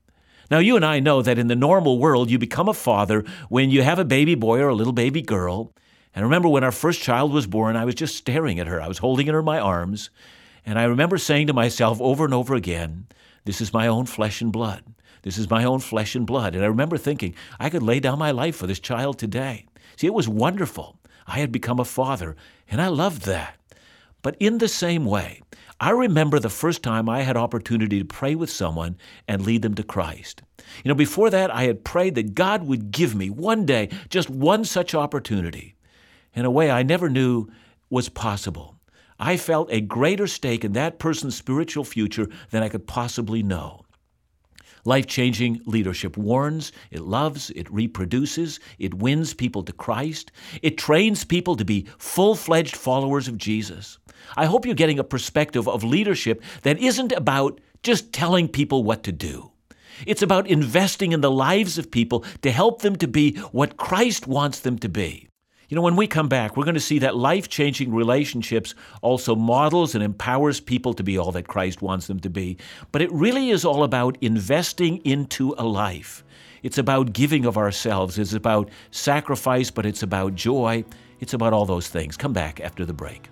Now, 0.50 0.58
you 0.58 0.76
and 0.76 0.84
I 0.84 1.00
know 1.00 1.22
that 1.22 1.38
in 1.38 1.48
the 1.48 1.56
normal 1.56 1.98
world, 1.98 2.30
you 2.30 2.38
become 2.38 2.68
a 2.68 2.74
father 2.74 3.24
when 3.48 3.70
you 3.70 3.82
have 3.82 3.98
a 3.98 4.04
baby 4.04 4.34
boy 4.34 4.60
or 4.60 4.68
a 4.68 4.74
little 4.74 4.92
baby 4.92 5.22
girl. 5.22 5.72
And 6.14 6.22
I 6.22 6.26
remember 6.26 6.48
when 6.48 6.64
our 6.64 6.72
first 6.72 7.00
child 7.00 7.32
was 7.32 7.46
born, 7.46 7.76
I 7.76 7.84
was 7.84 7.94
just 7.94 8.16
staring 8.16 8.60
at 8.60 8.66
her. 8.66 8.80
I 8.80 8.88
was 8.88 8.98
holding 8.98 9.26
her 9.26 9.40
in 9.40 9.44
my 9.44 9.58
arms. 9.58 10.10
And 10.64 10.78
I 10.78 10.84
remember 10.84 11.18
saying 11.18 11.48
to 11.48 11.52
myself 11.52 12.00
over 12.00 12.24
and 12.24 12.34
over 12.34 12.54
again, 12.54 13.06
this 13.46 13.60
is 13.60 13.72
my 13.72 13.86
own 13.86 14.06
flesh 14.06 14.42
and 14.42 14.52
blood. 14.52 14.82
This 15.22 15.38
is 15.38 15.48
my 15.48 15.64
own 15.64 15.78
flesh 15.78 16.14
and 16.14 16.26
blood. 16.26 16.54
And 16.54 16.62
I 16.62 16.66
remember 16.66 16.98
thinking, 16.98 17.34
I 17.58 17.70
could 17.70 17.82
lay 17.82 18.00
down 18.00 18.18
my 18.18 18.32
life 18.32 18.56
for 18.56 18.66
this 18.66 18.80
child 18.80 19.18
today. 19.18 19.66
See, 19.96 20.06
it 20.06 20.14
was 20.14 20.28
wonderful. 20.28 20.98
I 21.26 21.38
had 21.38 21.50
become 21.50 21.80
a 21.80 21.84
father, 21.84 22.36
and 22.68 22.82
I 22.82 22.88
loved 22.88 23.22
that. 23.22 23.56
But 24.22 24.36
in 24.40 24.58
the 24.58 24.68
same 24.68 25.04
way, 25.04 25.42
I 25.80 25.90
remember 25.90 26.38
the 26.38 26.48
first 26.48 26.82
time 26.82 27.08
I 27.08 27.22
had 27.22 27.36
opportunity 27.36 28.00
to 28.00 28.04
pray 28.04 28.34
with 28.34 28.50
someone 28.50 28.96
and 29.28 29.44
lead 29.44 29.62
them 29.62 29.74
to 29.74 29.82
Christ. 29.82 30.42
You 30.82 30.88
know, 30.88 30.94
before 30.94 31.30
that, 31.30 31.54
I 31.54 31.64
had 31.64 31.84
prayed 31.84 32.16
that 32.16 32.34
God 32.34 32.64
would 32.64 32.90
give 32.90 33.14
me 33.14 33.30
one 33.30 33.64
day 33.64 33.90
just 34.08 34.28
one 34.28 34.64
such 34.64 34.94
opportunity 34.94 35.76
in 36.34 36.44
a 36.44 36.50
way 36.50 36.70
I 36.70 36.82
never 36.82 37.08
knew 37.08 37.48
was 37.90 38.08
possible. 38.08 38.75
I 39.18 39.36
felt 39.36 39.72
a 39.72 39.80
greater 39.80 40.26
stake 40.26 40.64
in 40.64 40.72
that 40.72 40.98
person's 40.98 41.36
spiritual 41.36 41.84
future 41.84 42.28
than 42.50 42.62
I 42.62 42.68
could 42.68 42.86
possibly 42.86 43.42
know. 43.42 43.82
Life 44.84 45.06
changing 45.06 45.60
leadership 45.66 46.16
warns, 46.16 46.70
it 46.92 47.00
loves, 47.00 47.50
it 47.50 47.68
reproduces, 47.72 48.60
it 48.78 48.94
wins 48.94 49.34
people 49.34 49.64
to 49.64 49.72
Christ, 49.72 50.30
it 50.62 50.78
trains 50.78 51.24
people 51.24 51.56
to 51.56 51.64
be 51.64 51.88
full 51.98 52.36
fledged 52.36 52.76
followers 52.76 53.26
of 53.26 53.36
Jesus. 53.36 53.98
I 54.36 54.46
hope 54.46 54.64
you're 54.64 54.76
getting 54.76 55.00
a 55.00 55.04
perspective 55.04 55.66
of 55.66 55.82
leadership 55.82 56.42
that 56.62 56.78
isn't 56.78 57.10
about 57.12 57.60
just 57.82 58.12
telling 58.12 58.46
people 58.46 58.84
what 58.84 59.02
to 59.04 59.12
do. 59.12 59.50
It's 60.06 60.22
about 60.22 60.46
investing 60.46 61.12
in 61.12 61.20
the 61.20 61.30
lives 61.30 61.78
of 61.78 61.90
people 61.90 62.24
to 62.42 62.50
help 62.52 62.82
them 62.82 62.96
to 62.96 63.08
be 63.08 63.36
what 63.50 63.76
Christ 63.76 64.26
wants 64.26 64.60
them 64.60 64.78
to 64.80 64.88
be. 64.88 65.25
You 65.68 65.74
know, 65.74 65.82
when 65.82 65.96
we 65.96 66.06
come 66.06 66.28
back, 66.28 66.56
we're 66.56 66.64
going 66.64 66.74
to 66.74 66.80
see 66.80 67.00
that 67.00 67.16
life 67.16 67.48
changing 67.48 67.92
relationships 67.92 68.76
also 69.02 69.34
models 69.34 69.96
and 69.96 70.04
empowers 70.04 70.60
people 70.60 70.94
to 70.94 71.02
be 71.02 71.18
all 71.18 71.32
that 71.32 71.48
Christ 71.48 71.82
wants 71.82 72.06
them 72.06 72.20
to 72.20 72.30
be. 72.30 72.56
But 72.92 73.02
it 73.02 73.10
really 73.10 73.50
is 73.50 73.64
all 73.64 73.82
about 73.82 74.16
investing 74.20 74.98
into 74.98 75.56
a 75.58 75.64
life. 75.64 76.24
It's 76.62 76.78
about 76.78 77.12
giving 77.12 77.46
of 77.46 77.56
ourselves. 77.56 78.16
It's 78.16 78.32
about 78.32 78.70
sacrifice, 78.92 79.72
but 79.72 79.86
it's 79.86 80.04
about 80.04 80.36
joy. 80.36 80.84
It's 81.18 81.34
about 81.34 81.52
all 81.52 81.66
those 81.66 81.88
things. 81.88 82.16
Come 82.16 82.32
back 82.32 82.60
after 82.60 82.84
the 82.84 82.94
break. 82.94 83.28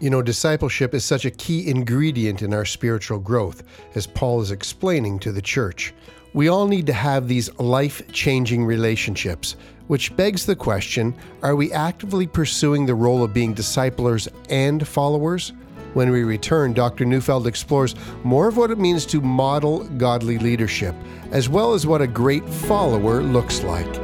You 0.00 0.10
know, 0.10 0.20
discipleship 0.20 0.94
is 0.94 1.04
such 1.04 1.24
a 1.24 1.30
key 1.30 1.68
ingredient 1.68 2.42
in 2.42 2.52
our 2.52 2.64
spiritual 2.64 3.18
growth, 3.18 3.62
as 3.94 4.06
Paul 4.06 4.40
is 4.40 4.50
explaining 4.50 5.18
to 5.20 5.32
the 5.32 5.42
church. 5.42 5.94
We 6.32 6.46
all 6.46 6.68
need 6.68 6.86
to 6.86 6.92
have 6.92 7.26
these 7.26 7.52
life 7.58 8.02
changing 8.12 8.64
relationships, 8.64 9.56
which 9.88 10.14
begs 10.14 10.46
the 10.46 10.54
question 10.54 11.12
are 11.42 11.56
we 11.56 11.72
actively 11.72 12.28
pursuing 12.28 12.86
the 12.86 12.94
role 12.94 13.24
of 13.24 13.34
being 13.34 13.52
disciplers 13.52 14.28
and 14.48 14.86
followers? 14.86 15.52
When 15.94 16.10
we 16.10 16.22
return, 16.22 16.72
Dr. 16.72 17.04
Neufeld 17.04 17.48
explores 17.48 17.96
more 18.22 18.46
of 18.46 18.56
what 18.56 18.70
it 18.70 18.78
means 18.78 19.04
to 19.06 19.20
model 19.20 19.82
godly 19.98 20.38
leadership, 20.38 20.94
as 21.32 21.48
well 21.48 21.74
as 21.74 21.84
what 21.84 22.00
a 22.00 22.06
great 22.06 22.48
follower 22.48 23.24
looks 23.24 23.64
like. 23.64 23.96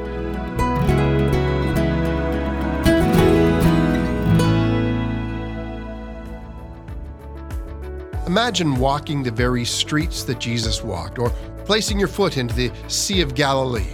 Imagine 8.27 8.75
walking 8.75 9.23
the 9.23 9.31
very 9.31 9.65
streets 9.65 10.25
that 10.25 10.41
Jesus 10.41 10.83
walked, 10.83 11.21
or 11.21 11.33
placing 11.67 11.99
your 11.99 12.09
foot 12.09 12.37
into 12.37 12.55
the 12.55 12.71
Sea 12.87 13.21
of 13.21 13.35
Galilee. 13.35 13.93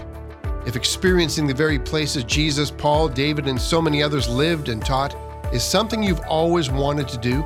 If 0.67 0.77
experiencing 0.77 1.47
the 1.47 1.55
very 1.55 1.79
places 1.79 2.23
Jesus, 2.23 2.71
Paul, 2.71 3.09
David, 3.09 3.49
and 3.49 3.61
so 3.61 3.81
many 3.81 4.03
others 4.03 4.29
lived 4.29 4.69
and 4.69 4.85
taught 4.85 5.17
is 5.55 5.65
something 5.65 6.03
you've 6.03 6.21
always 6.29 6.71
wanted 6.71 7.09
to 7.09 7.19
do, 7.19 7.43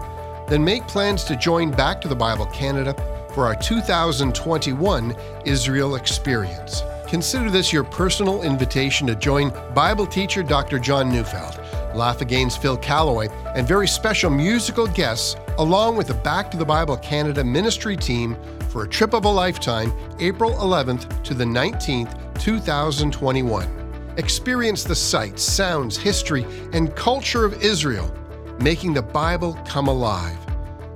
then 0.48 0.64
make 0.64 0.86
plans 0.88 1.22
to 1.24 1.36
join 1.36 1.70
Back 1.70 2.00
to 2.00 2.08
the 2.08 2.16
Bible 2.16 2.46
Canada 2.46 2.92
for 3.32 3.46
our 3.46 3.54
2021 3.54 5.14
Israel 5.44 5.94
Experience. 5.94 6.82
Consider 7.06 7.48
this 7.48 7.72
your 7.72 7.84
personal 7.84 8.42
invitation 8.42 9.06
to 9.06 9.14
join 9.14 9.52
Bible 9.74 10.06
teacher 10.06 10.42
Dr. 10.42 10.80
John 10.80 11.08
Neufeld, 11.08 11.60
Laugh 11.94 12.20
Again's 12.20 12.56
Phil 12.56 12.76
Callaway, 12.76 13.28
and 13.54 13.66
very 13.66 13.86
special 13.86 14.30
musical 14.30 14.88
guests, 14.88 15.36
along 15.58 15.96
with 15.96 16.08
the 16.08 16.14
Back 16.14 16.50
to 16.50 16.56
the 16.56 16.64
Bible 16.64 16.96
Canada 16.96 17.44
ministry 17.44 17.96
team 17.96 18.36
for 18.76 18.84
a 18.84 18.88
trip 18.88 19.14
of 19.14 19.24
a 19.24 19.28
lifetime, 19.28 19.90
April 20.18 20.50
11th 20.50 21.22
to 21.22 21.32
the 21.32 21.46
19th, 21.46 22.38
2021. 22.38 24.12
Experience 24.18 24.84
the 24.84 24.94
sights, 24.94 25.42
sounds, 25.42 25.96
history, 25.96 26.44
and 26.74 26.94
culture 26.94 27.46
of 27.46 27.62
Israel, 27.62 28.14
making 28.60 28.92
the 28.92 29.00
Bible 29.00 29.54
come 29.66 29.88
alive. 29.88 30.36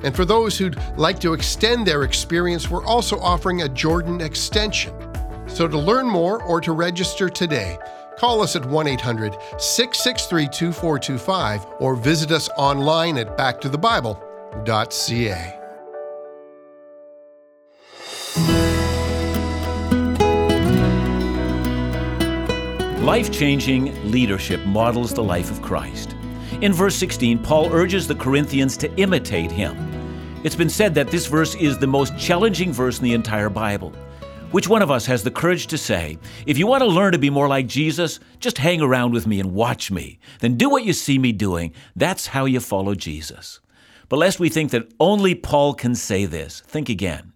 And 0.04 0.14
for 0.14 0.26
those 0.26 0.58
who'd 0.58 0.76
like 0.98 1.18
to 1.20 1.32
extend 1.32 1.86
their 1.86 2.02
experience, 2.02 2.68
we're 2.68 2.84
also 2.84 3.18
offering 3.18 3.62
a 3.62 3.68
Jordan 3.70 4.20
extension. 4.20 4.92
So 5.46 5.66
to 5.66 5.78
learn 5.78 6.06
more 6.06 6.42
or 6.42 6.60
to 6.60 6.72
register 6.72 7.30
today, 7.30 7.78
Call 8.18 8.42
us 8.42 8.54
at 8.54 8.66
1 8.66 8.86
800 8.86 9.32
663 9.56 10.48
2425 10.48 11.66
or 11.78 11.96
visit 11.96 12.32
us 12.32 12.50
online 12.58 13.16
at 13.16 13.38
backtothebible.ca. 13.38 15.59
Life 23.00 23.32
changing 23.32 24.10
leadership 24.10 24.60
models 24.66 25.14
the 25.14 25.24
life 25.24 25.50
of 25.50 25.62
Christ. 25.62 26.14
In 26.60 26.70
verse 26.70 26.94
16, 26.96 27.38
Paul 27.38 27.72
urges 27.72 28.06
the 28.06 28.14
Corinthians 28.14 28.76
to 28.76 28.94
imitate 28.96 29.50
him. 29.50 29.74
It's 30.44 30.54
been 30.54 30.68
said 30.68 30.94
that 30.96 31.08
this 31.08 31.24
verse 31.24 31.54
is 31.54 31.78
the 31.78 31.86
most 31.86 32.18
challenging 32.18 32.74
verse 32.74 32.98
in 32.98 33.04
the 33.04 33.14
entire 33.14 33.48
Bible. 33.48 33.94
Which 34.50 34.68
one 34.68 34.82
of 34.82 34.90
us 34.90 35.06
has 35.06 35.22
the 35.22 35.30
courage 35.30 35.66
to 35.68 35.78
say, 35.78 36.18
if 36.44 36.58
you 36.58 36.66
want 36.66 36.82
to 36.82 36.88
learn 36.88 37.12
to 37.12 37.18
be 37.18 37.30
more 37.30 37.48
like 37.48 37.66
Jesus, 37.66 38.20
just 38.38 38.58
hang 38.58 38.82
around 38.82 39.14
with 39.14 39.26
me 39.26 39.40
and 39.40 39.54
watch 39.54 39.90
me? 39.90 40.18
Then 40.40 40.58
do 40.58 40.68
what 40.68 40.84
you 40.84 40.92
see 40.92 41.18
me 41.18 41.32
doing. 41.32 41.72
That's 41.96 42.26
how 42.26 42.44
you 42.44 42.60
follow 42.60 42.94
Jesus. 42.94 43.60
But 44.10 44.18
lest 44.18 44.38
we 44.38 44.50
think 44.50 44.72
that 44.72 44.92
only 45.00 45.34
Paul 45.34 45.72
can 45.72 45.94
say 45.94 46.26
this, 46.26 46.60
think 46.66 46.90
again. 46.90 47.29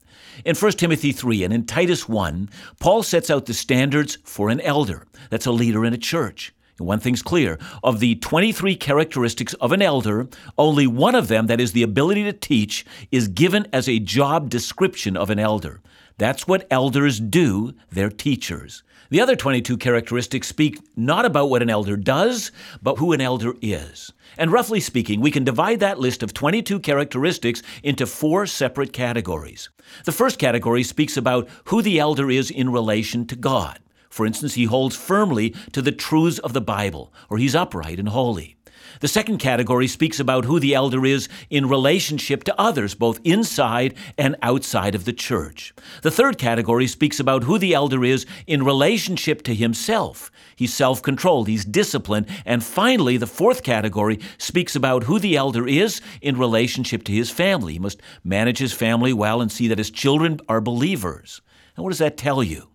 In 0.45 0.57
1 0.57 0.73
Timothy 0.73 1.12
3 1.12 1.45
and 1.45 1.53
in 1.53 1.67
Titus 1.67 2.09
1, 2.09 2.49
Paul 2.81 3.03
sets 3.03 3.31
out 3.31 3.47
the 3.47 3.55
standards 3.55 4.19
for 4.25 4.50
an 4.50 4.61
elder. 4.61 5.07
That's 5.31 5.47
a 5.47 5.53
leader 5.53 5.85
in 5.85 5.93
a 5.93 5.99
church. 5.99 6.55
And 6.79 6.88
one 6.88 6.99
thing's 6.99 7.23
clear 7.23 7.59
of 7.85 8.00
the 8.00 8.17
23 8.17 8.75
characteristics 8.76 9.55
of 9.55 9.71
an 9.71 9.81
elder, 9.81 10.29
only 10.59 10.87
one 10.87 11.14
of 11.14 11.29
them, 11.29 11.47
that 11.47 11.61
is 11.61 11.73
the 11.73 11.85
ability 11.85 12.25
to 12.25 12.33
teach, 12.33 12.85
is 13.12 13.29
given 13.29 13.67
as 13.73 13.88
a 13.88 14.00
job 14.00 14.50
description 14.50 15.17
of 15.17 15.31
an 15.31 15.38
elder. 15.38 15.81
That's 16.19 16.49
what 16.49 16.67
elders 16.71 17.21
do, 17.21 17.75
they're 17.91 18.11
teachers. 18.11 18.83
The 19.14 19.21
other 19.21 19.37
22 19.37 19.76
characteristics 19.76 20.49
speak 20.49 20.80
not 20.97 21.25
about 21.25 21.49
what 21.49 21.62
an 21.62 21.71
elder 21.71 21.97
does, 21.97 22.50
but 22.83 22.99
who 22.99 23.12
an 23.12 23.21
elder 23.21 23.54
is. 23.62 24.12
And 24.37 24.50
roughly 24.50 24.80
speaking, 24.80 25.21
we 25.21 25.30
can 25.30 25.44
divide 25.44 25.78
that 25.78 26.00
list 26.00 26.25
of 26.25 26.35
22 26.35 26.80
characteristics 26.80 27.62
into 27.85 28.06
four 28.06 28.44
separate 28.44 28.92
categories. 28.92 29.71
The 30.04 30.11
first 30.11 30.40
category 30.40 30.83
speaks 30.83 31.16
about 31.16 31.49
who 31.66 31.80
the 31.80 32.00
elder 32.00 32.28
is 32.28 32.50
in 32.50 32.73
relation 32.73 33.25
to 33.28 33.37
God. 33.37 33.78
For 34.14 34.25
instance, 34.25 34.54
he 34.54 34.66
holds 34.66 34.94
firmly 34.94 35.56
to 35.73 35.83
the 35.83 35.90
truths 35.90 36.38
of 36.38 36.52
the 36.52 36.61
Bible, 36.61 37.12
or 37.28 37.37
he's 37.37 37.56
upright 37.56 37.99
and 37.99 38.11
holy. 38.11 38.54
The 39.00 39.09
second 39.09 39.38
category 39.38 39.88
speaks 39.88 40.21
about 40.21 40.44
who 40.44 40.61
the 40.61 40.73
elder 40.73 41.04
is 41.04 41.28
in 41.50 41.68
relationship 41.68 42.44
to 42.44 42.61
others, 42.61 42.94
both 42.94 43.18
inside 43.25 43.97
and 44.16 44.37
outside 44.40 44.94
of 44.94 45.04
the 45.04 45.12
church. 45.12 45.75
The 46.02 46.12
third 46.12 46.38
category 46.38 46.87
speaks 46.87 47.18
about 47.18 47.42
who 47.42 47.59
the 47.59 47.75
elder 47.75 48.04
is 48.04 48.25
in 48.47 48.62
relationship 48.62 49.42
to 49.42 49.54
himself. 49.54 50.30
He's 50.54 50.73
self 50.73 51.02
controlled, 51.02 51.49
he's 51.49 51.64
disciplined. 51.64 52.28
And 52.47 52.62
finally, 52.62 53.16
the 53.16 53.26
fourth 53.26 53.64
category 53.64 54.21
speaks 54.38 54.76
about 54.76 55.02
who 55.02 55.18
the 55.18 55.37
elder 55.37 55.66
is 55.66 56.00
in 56.21 56.38
relationship 56.38 57.02
to 57.06 57.12
his 57.12 57.30
family. 57.30 57.73
He 57.73 57.78
must 57.80 58.00
manage 58.23 58.59
his 58.59 58.73
family 58.73 59.12
well 59.12 59.40
and 59.40 59.50
see 59.50 59.66
that 59.66 59.78
his 59.78 59.90
children 59.90 60.38
are 60.49 60.61
believers. 60.61 61.42
And 61.75 61.83
what 61.83 61.90
does 61.90 61.99
that 61.99 62.16
tell 62.16 62.44
you? 62.44 62.68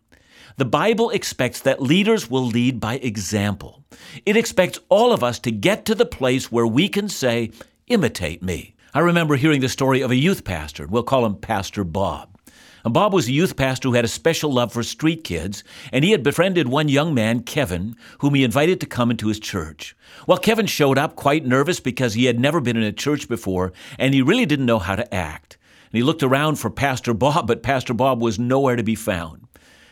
The 0.60 0.66
Bible 0.66 1.10
expects 1.12 1.62
that 1.62 1.82
leaders 1.82 2.30
will 2.30 2.46
lead 2.46 2.82
by 2.82 2.96
example. 2.96 3.86
It 4.26 4.36
expects 4.36 4.78
all 4.90 5.14
of 5.14 5.24
us 5.24 5.40
to 5.40 5.52
get 5.52 5.86
to 5.86 5.96
the 5.96 6.06
place 6.06 6.52
where 6.52 6.68
we 6.68 6.90
can 6.90 7.08
say, 7.08 7.52
imitate 7.88 8.44
me. 8.44 8.76
I 8.94 9.00
remember 9.00 9.38
hearing 9.38 9.62
the 9.62 9.70
story 9.70 10.02
of 10.02 10.12
a 10.12 10.18
youth 10.18 10.44
pastor. 10.44 10.86
We'll 10.86 11.04
call 11.04 11.26
him 11.26 11.38
Pastor 11.38 11.86
Bob. 11.86 12.38
And 12.84 12.94
Bob 12.94 13.14
was 13.14 13.30
a 13.30 13.32
youth 13.32 13.56
pastor 13.56 13.88
who 13.88 13.94
had 13.94 14.04
a 14.04 14.10
special 14.10 14.52
love 14.52 14.74
for 14.74 14.84
street 14.84 15.24
kids, 15.24 15.64
and 15.94 16.04
he 16.04 16.12
had 16.12 16.24
befriended 16.24 16.68
one 16.68 16.90
young 16.90 17.14
man, 17.14 17.44
Kevin, 17.44 17.96
whom 18.18 18.34
he 18.34 18.44
invited 18.44 18.82
to 18.82 18.86
come 18.86 19.12
into 19.12 19.30
his 19.30 19.40
church. 19.40 19.96
Well, 20.28 20.40
Kevin 20.40 20.66
showed 20.66 20.98
up 20.98 21.16
quite 21.16 21.46
nervous 21.46 21.80
because 21.80 22.16
he 22.16 22.26
had 22.26 22.38
never 22.38 22.60
been 22.60 22.76
in 22.76 22.84
a 22.84 22.92
church 22.92 23.30
before, 23.30 23.72
and 23.98 24.14
he 24.14 24.22
really 24.22 24.46
didn't 24.46 24.66
know 24.66 24.80
how 24.80 24.98
to 24.98 25.16
act. 25.16 25.58
And 25.90 25.98
he 25.98 26.04
looked 26.04 26.22
around 26.22 26.58
for 26.58 26.70
Pastor 26.70 27.14
Bob, 27.14 27.48
but 27.48 27.64
Pastor 27.64 27.94
Bob 27.94 28.22
was 28.22 28.38
nowhere 28.38 28.76
to 28.76 28.84
be 28.84 28.96
found. 28.96 29.46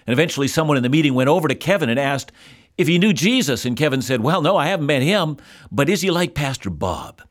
And 0.08 0.14
eventually, 0.14 0.48
someone 0.48 0.78
in 0.78 0.84
the 0.84 0.90
meeting 0.90 1.14
went 1.14 1.30
over 1.30 1.48
to 1.48 1.56
Kevin 1.56 1.90
and 1.90 2.00
asked 2.00 2.32
if 2.78 2.88
he 2.88 2.98
knew 2.98 3.14
Jesus. 3.14 3.66
And 3.66 3.76
Kevin 3.76 4.02
said, 4.02 4.22
Well, 4.22 4.42
no, 4.42 4.56
I 4.58 4.68
haven't 4.68 4.86
met 4.86 5.02
him, 5.04 5.38
but 5.72 5.90
is 5.90 6.02
he 6.02 6.10
like 6.10 6.34
Pastor 6.34 6.70
Bob? 6.70 7.22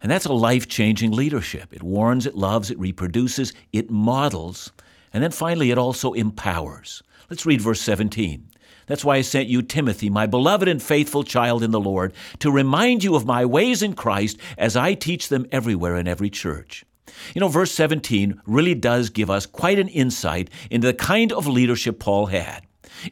And 0.00 0.10
that's 0.10 0.24
a 0.24 0.32
life 0.32 0.68
changing 0.68 1.10
leadership. 1.10 1.72
It 1.72 1.82
warns, 1.82 2.24
it 2.24 2.34
loves, 2.36 2.70
it 2.70 2.78
reproduces, 2.78 3.52
it 3.72 3.90
models, 3.90 4.72
and 5.12 5.22
then 5.22 5.32
finally, 5.32 5.70
it 5.70 5.78
also 5.78 6.12
empowers. 6.12 7.02
Let's 7.28 7.46
read 7.46 7.60
verse 7.60 7.80
17. 7.80 8.48
That's 8.86 9.04
why 9.04 9.16
I 9.16 9.20
sent 9.20 9.48
you 9.48 9.60
Timothy, 9.60 10.08
my 10.08 10.26
beloved 10.26 10.66
and 10.66 10.82
faithful 10.82 11.24
child 11.24 11.62
in 11.62 11.72
the 11.72 11.80
Lord, 11.80 12.14
to 12.38 12.50
remind 12.50 13.04
you 13.04 13.16
of 13.16 13.26
my 13.26 13.44
ways 13.44 13.82
in 13.82 13.92
Christ 13.92 14.38
as 14.56 14.76
I 14.76 14.94
teach 14.94 15.28
them 15.28 15.46
everywhere 15.52 15.96
in 15.96 16.08
every 16.08 16.30
church. 16.30 16.86
You 17.34 17.40
know, 17.40 17.48
verse 17.48 17.72
17 17.72 18.40
really 18.46 18.74
does 18.74 19.10
give 19.10 19.30
us 19.30 19.46
quite 19.46 19.78
an 19.78 19.88
insight 19.88 20.50
into 20.70 20.86
the 20.86 20.94
kind 20.94 21.32
of 21.32 21.46
leadership 21.46 21.98
Paul 21.98 22.26
had. 22.26 22.62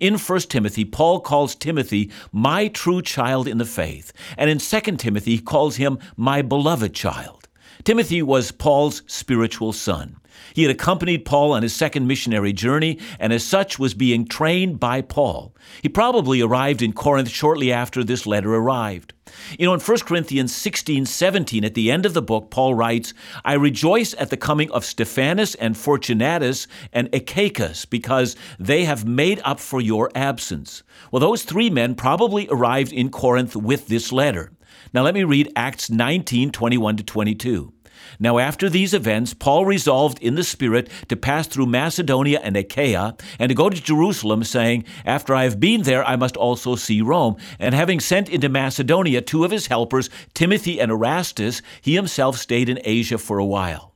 In 0.00 0.18
1 0.18 0.40
Timothy, 0.40 0.84
Paul 0.84 1.20
calls 1.20 1.54
Timothy 1.54 2.10
my 2.32 2.68
true 2.68 3.02
child 3.02 3.46
in 3.46 3.58
the 3.58 3.64
faith, 3.64 4.12
and 4.36 4.50
in 4.50 4.58
2 4.58 4.80
Timothy, 4.96 5.32
he 5.32 5.38
calls 5.38 5.76
him 5.76 5.98
my 6.16 6.42
beloved 6.42 6.94
child. 6.94 7.48
Timothy 7.84 8.22
was 8.22 8.50
Paul's 8.50 9.02
spiritual 9.06 9.72
son. 9.72 10.16
He 10.54 10.62
had 10.62 10.70
accompanied 10.70 11.24
Paul 11.24 11.52
on 11.52 11.62
his 11.62 11.74
second 11.74 12.06
missionary 12.06 12.52
journey, 12.52 12.98
and 13.18 13.32
as 13.32 13.44
such 13.44 13.78
was 13.78 13.94
being 13.94 14.26
trained 14.26 14.80
by 14.80 15.02
Paul. 15.02 15.54
He 15.82 15.88
probably 15.88 16.40
arrived 16.40 16.82
in 16.82 16.92
Corinth 16.92 17.28
shortly 17.28 17.72
after 17.72 18.02
this 18.02 18.26
letter 18.26 18.54
arrived. 18.54 19.12
You 19.58 19.66
know, 19.66 19.74
in 19.74 19.80
1 19.80 19.98
Corinthians 20.00 20.54
16 20.54 21.06
17, 21.06 21.64
at 21.64 21.74
the 21.74 21.90
end 21.90 22.06
of 22.06 22.14
the 22.14 22.22
book, 22.22 22.50
Paul 22.50 22.74
writes, 22.74 23.12
I 23.44 23.54
rejoice 23.54 24.14
at 24.14 24.30
the 24.30 24.36
coming 24.36 24.70
of 24.70 24.84
Stephanas 24.84 25.54
and 25.56 25.76
Fortunatus 25.76 26.66
and 26.92 27.10
Achaicus, 27.12 27.88
because 27.88 28.36
they 28.58 28.84
have 28.84 29.04
made 29.04 29.40
up 29.44 29.60
for 29.60 29.80
your 29.80 30.10
absence. 30.14 30.82
Well, 31.10 31.20
those 31.20 31.42
three 31.42 31.70
men 31.70 31.94
probably 31.94 32.48
arrived 32.50 32.92
in 32.92 33.10
Corinth 33.10 33.56
with 33.56 33.88
this 33.88 34.12
letter. 34.12 34.52
Now 34.92 35.02
let 35.02 35.14
me 35.14 35.24
read 35.24 35.52
Acts 35.56 35.90
19 35.90 36.50
21 36.50 36.96
to 36.96 37.02
22. 37.02 37.72
Now, 38.18 38.38
after 38.38 38.68
these 38.68 38.94
events, 38.94 39.34
Paul 39.34 39.64
resolved 39.64 40.18
in 40.20 40.34
the 40.34 40.44
Spirit 40.44 40.88
to 41.08 41.16
pass 41.16 41.46
through 41.46 41.66
Macedonia 41.66 42.40
and 42.42 42.56
Achaia, 42.56 43.16
and 43.38 43.48
to 43.48 43.54
go 43.54 43.68
to 43.68 43.82
Jerusalem, 43.82 44.44
saying, 44.44 44.84
After 45.04 45.34
I 45.34 45.44
have 45.44 45.60
been 45.60 45.82
there, 45.82 46.04
I 46.04 46.16
must 46.16 46.36
also 46.36 46.76
see 46.76 47.02
Rome. 47.02 47.36
And 47.58 47.74
having 47.74 48.00
sent 48.00 48.28
into 48.28 48.48
Macedonia 48.48 49.20
two 49.20 49.44
of 49.44 49.50
his 49.50 49.66
helpers, 49.66 50.10
Timothy 50.34 50.80
and 50.80 50.90
Erastus, 50.90 51.62
he 51.80 51.94
himself 51.94 52.38
stayed 52.38 52.68
in 52.68 52.80
Asia 52.84 53.18
for 53.18 53.38
a 53.38 53.44
while. 53.44 53.94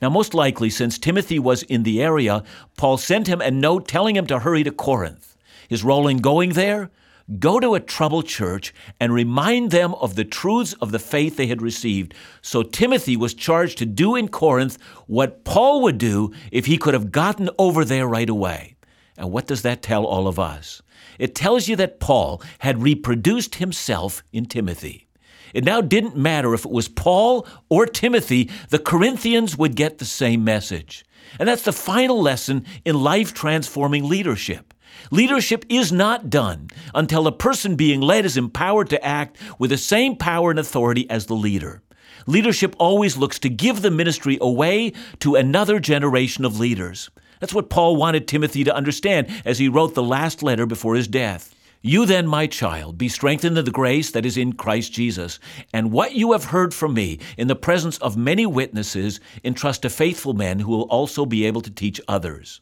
Now, 0.00 0.10
most 0.10 0.32
likely, 0.32 0.70
since 0.70 0.98
Timothy 0.98 1.38
was 1.38 1.64
in 1.64 1.82
the 1.82 2.00
area, 2.00 2.44
Paul 2.76 2.98
sent 2.98 3.26
him 3.26 3.40
a 3.40 3.50
note 3.50 3.88
telling 3.88 4.16
him 4.16 4.26
to 4.28 4.38
hurry 4.38 4.62
to 4.62 4.70
Corinth. 4.70 5.36
His 5.68 5.84
role 5.84 6.08
in 6.08 6.18
going 6.18 6.50
there? 6.50 6.90
Go 7.38 7.60
to 7.60 7.74
a 7.74 7.80
troubled 7.80 8.26
church 8.26 8.74
and 9.00 9.12
remind 9.12 9.70
them 9.70 9.94
of 9.94 10.14
the 10.14 10.24
truths 10.24 10.72
of 10.74 10.92
the 10.92 10.98
faith 10.98 11.36
they 11.36 11.46
had 11.46 11.60
received. 11.60 12.14
So 12.42 12.62
Timothy 12.62 13.16
was 13.16 13.34
charged 13.34 13.78
to 13.78 13.86
do 13.86 14.16
in 14.16 14.28
Corinth 14.28 14.78
what 15.06 15.44
Paul 15.44 15.82
would 15.82 15.98
do 15.98 16.32
if 16.50 16.66
he 16.66 16.78
could 16.78 16.94
have 16.94 17.12
gotten 17.12 17.50
over 17.58 17.84
there 17.84 18.06
right 18.06 18.28
away. 18.28 18.76
And 19.16 19.30
what 19.30 19.46
does 19.46 19.62
that 19.62 19.82
tell 19.82 20.04
all 20.04 20.28
of 20.28 20.38
us? 20.38 20.80
It 21.18 21.34
tells 21.34 21.68
you 21.68 21.76
that 21.76 22.00
Paul 22.00 22.40
had 22.60 22.82
reproduced 22.82 23.56
himself 23.56 24.22
in 24.32 24.46
Timothy. 24.46 25.08
It 25.52 25.64
now 25.64 25.80
didn't 25.80 26.16
matter 26.16 26.54
if 26.54 26.64
it 26.64 26.70
was 26.70 26.88
Paul 26.88 27.46
or 27.68 27.86
Timothy, 27.86 28.50
the 28.68 28.78
Corinthians 28.78 29.56
would 29.56 29.74
get 29.74 29.98
the 29.98 30.04
same 30.04 30.44
message. 30.44 31.04
And 31.38 31.48
that's 31.48 31.62
the 31.62 31.72
final 31.72 32.20
lesson 32.20 32.64
in 32.84 33.02
life 33.02 33.34
transforming 33.34 34.08
leadership. 34.08 34.74
Leadership 35.10 35.64
is 35.68 35.90
not 35.90 36.28
done 36.28 36.68
until 36.94 37.22
the 37.22 37.32
person 37.32 37.76
being 37.76 38.00
led 38.00 38.24
is 38.24 38.36
empowered 38.36 38.90
to 38.90 39.04
act 39.04 39.36
with 39.58 39.70
the 39.70 39.78
same 39.78 40.16
power 40.16 40.50
and 40.50 40.58
authority 40.58 41.08
as 41.08 41.26
the 41.26 41.34
leader. 41.34 41.82
Leadership 42.26 42.76
always 42.78 43.16
looks 43.16 43.38
to 43.38 43.48
give 43.48 43.80
the 43.80 43.90
ministry 43.90 44.36
away 44.40 44.92
to 45.20 45.34
another 45.34 45.80
generation 45.80 46.44
of 46.44 46.60
leaders. 46.60 47.08
That's 47.40 47.54
what 47.54 47.70
Paul 47.70 47.96
wanted 47.96 48.28
Timothy 48.28 48.64
to 48.64 48.74
understand 48.74 49.28
as 49.44 49.58
he 49.58 49.68
wrote 49.68 49.94
the 49.94 50.02
last 50.02 50.42
letter 50.42 50.66
before 50.66 50.94
his 50.94 51.08
death. 51.08 51.54
You 51.80 52.06
then, 52.06 52.26
my 52.26 52.48
child, 52.48 52.98
be 52.98 53.08
strengthened 53.08 53.56
in 53.56 53.64
the 53.64 53.70
grace 53.70 54.10
that 54.10 54.26
is 54.26 54.36
in 54.36 54.54
Christ 54.54 54.92
Jesus, 54.92 55.38
and 55.72 55.92
what 55.92 56.12
you 56.12 56.32
have 56.32 56.46
heard 56.46 56.74
from 56.74 56.92
me 56.92 57.20
in 57.36 57.46
the 57.46 57.54
presence 57.54 57.98
of 57.98 58.16
many 58.16 58.44
witnesses, 58.44 59.20
entrust 59.44 59.82
to 59.82 59.90
faithful 59.90 60.34
men 60.34 60.58
who 60.58 60.72
will 60.72 60.82
also 60.82 61.24
be 61.24 61.46
able 61.46 61.60
to 61.60 61.70
teach 61.70 62.00
others. 62.08 62.60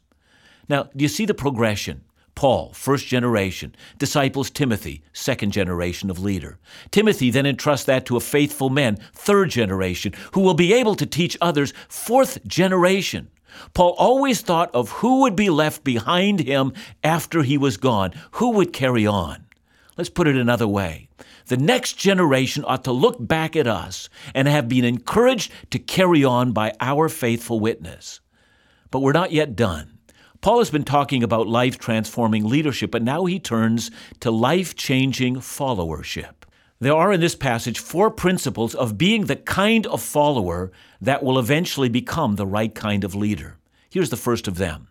Now, 0.69 0.83
do 0.95 1.03
you 1.03 1.09
see 1.09 1.25
the 1.25 1.33
progression? 1.33 2.03
Paul, 2.37 2.71
first 2.71 3.07
generation, 3.07 3.75
disciples 3.97 4.51
Timothy, 4.51 5.01
second 5.11 5.53
generation 5.53 6.11
of 6.11 6.19
leader. 6.19 6.59
Timothy 6.91 7.31
then 7.31 7.47
entrusts 7.47 7.87
that 7.87 8.05
to 8.05 8.15
a 8.15 8.19
faithful 8.19 8.69
man, 8.69 8.97
third 9.11 9.49
generation, 9.49 10.13
who 10.33 10.41
will 10.41 10.53
be 10.53 10.71
able 10.71 10.93
to 10.97 11.07
teach 11.07 11.35
others, 11.41 11.73
fourth 11.89 12.45
generation. 12.45 13.31
Paul 13.73 13.95
always 13.97 14.41
thought 14.41 14.69
of 14.75 14.91
who 14.91 15.21
would 15.21 15.35
be 15.35 15.49
left 15.49 15.83
behind 15.83 16.41
him 16.41 16.73
after 17.03 17.41
he 17.41 17.57
was 17.57 17.75
gone, 17.75 18.13
who 18.33 18.51
would 18.51 18.71
carry 18.71 19.07
on. 19.07 19.47
Let's 19.97 20.11
put 20.11 20.27
it 20.27 20.35
another 20.35 20.67
way. 20.67 21.09
The 21.47 21.57
next 21.57 21.93
generation 21.93 22.63
ought 22.67 22.83
to 22.83 22.91
look 22.91 23.15
back 23.19 23.55
at 23.55 23.65
us 23.65 24.09
and 24.35 24.47
have 24.47 24.69
been 24.69 24.85
encouraged 24.85 25.51
to 25.71 25.79
carry 25.79 26.23
on 26.23 26.51
by 26.51 26.73
our 26.79 27.09
faithful 27.09 27.59
witness. 27.59 28.19
But 28.91 28.99
we're 28.99 29.11
not 29.11 29.31
yet 29.31 29.55
done. 29.55 29.96
Paul 30.41 30.59
has 30.59 30.69
been 30.69 30.83
talking 30.83 31.23
about 31.23 31.47
life 31.47 31.77
transforming 31.77 32.47
leadership, 32.47 32.91
but 32.91 33.01
now 33.01 33.25
he 33.25 33.39
turns 33.39 33.91
to 34.19 34.31
life 34.31 34.75
changing 34.75 35.37
followership. 35.37 36.33
There 36.79 36.95
are 36.95 37.11
in 37.11 37.21
this 37.21 37.35
passage 37.35 37.79
four 37.79 38.11
principles 38.11 38.75
of 38.75 38.97
being 38.97 39.25
the 39.25 39.35
kind 39.35 39.87
of 39.87 40.01
follower 40.01 40.71
that 41.01 41.23
will 41.23 41.39
eventually 41.39 41.89
become 41.89 42.35
the 42.35 42.45
right 42.45 42.73
kind 42.73 43.03
of 43.03 43.15
leader. 43.15 43.57
Here's 43.89 44.11
the 44.11 44.17
first 44.17 44.47
of 44.47 44.57
them 44.57 44.89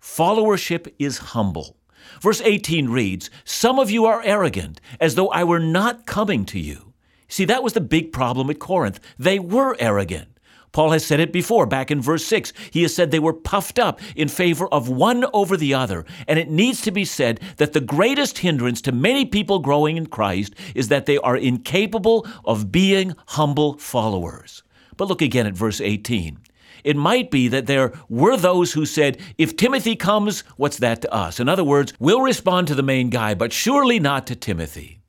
followership 0.00 0.92
is 0.98 1.18
humble. 1.18 1.76
Verse 2.22 2.40
18 2.40 2.88
reads, 2.88 3.28
Some 3.44 3.78
of 3.78 3.90
you 3.90 4.06
are 4.06 4.22
arrogant, 4.24 4.80
as 5.00 5.14
though 5.14 5.28
I 5.28 5.44
were 5.44 5.60
not 5.60 6.06
coming 6.06 6.46
to 6.46 6.58
you. 6.58 6.94
See, 7.28 7.44
that 7.44 7.62
was 7.62 7.74
the 7.74 7.80
big 7.82 8.12
problem 8.12 8.48
at 8.48 8.58
Corinth. 8.58 8.98
They 9.18 9.38
were 9.38 9.76
arrogant. 9.78 10.37
Paul 10.72 10.90
has 10.90 11.04
said 11.04 11.20
it 11.20 11.32
before, 11.32 11.66
back 11.66 11.90
in 11.90 12.00
verse 12.00 12.24
6. 12.26 12.52
He 12.70 12.82
has 12.82 12.94
said 12.94 13.10
they 13.10 13.18
were 13.18 13.32
puffed 13.32 13.78
up 13.78 14.00
in 14.14 14.28
favor 14.28 14.68
of 14.68 14.88
one 14.88 15.24
over 15.32 15.56
the 15.56 15.74
other. 15.74 16.04
And 16.26 16.38
it 16.38 16.50
needs 16.50 16.82
to 16.82 16.90
be 16.90 17.04
said 17.04 17.40
that 17.56 17.72
the 17.72 17.80
greatest 17.80 18.38
hindrance 18.38 18.80
to 18.82 18.92
many 18.92 19.24
people 19.24 19.58
growing 19.58 19.96
in 19.96 20.06
Christ 20.06 20.54
is 20.74 20.88
that 20.88 21.06
they 21.06 21.18
are 21.18 21.36
incapable 21.36 22.26
of 22.44 22.70
being 22.70 23.14
humble 23.28 23.78
followers. 23.78 24.62
But 24.96 25.08
look 25.08 25.22
again 25.22 25.46
at 25.46 25.54
verse 25.54 25.80
18. 25.80 26.38
It 26.84 26.96
might 26.96 27.30
be 27.30 27.48
that 27.48 27.66
there 27.66 27.92
were 28.08 28.36
those 28.36 28.72
who 28.72 28.86
said, 28.86 29.18
if 29.36 29.56
Timothy 29.56 29.96
comes, 29.96 30.40
what's 30.56 30.78
that 30.78 31.02
to 31.02 31.12
us? 31.12 31.40
In 31.40 31.48
other 31.48 31.64
words, 31.64 31.92
we'll 31.98 32.20
respond 32.20 32.68
to 32.68 32.74
the 32.74 32.82
main 32.82 33.10
guy, 33.10 33.34
but 33.34 33.52
surely 33.52 33.98
not 33.98 34.26
to 34.28 34.36
Timothy. 34.36 35.00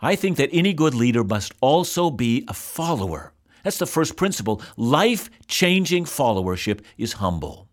I 0.00 0.16
think 0.16 0.38
that 0.38 0.48
any 0.52 0.72
good 0.72 0.94
leader 0.94 1.22
must 1.22 1.52
also 1.60 2.10
be 2.10 2.44
a 2.48 2.54
follower. 2.54 3.32
That's 3.62 3.78
the 3.78 3.86
first 3.86 4.16
principle. 4.16 4.62
Life 4.76 5.30
changing 5.46 6.04
followership 6.04 6.84
is 6.98 7.14
humble, 7.14 7.68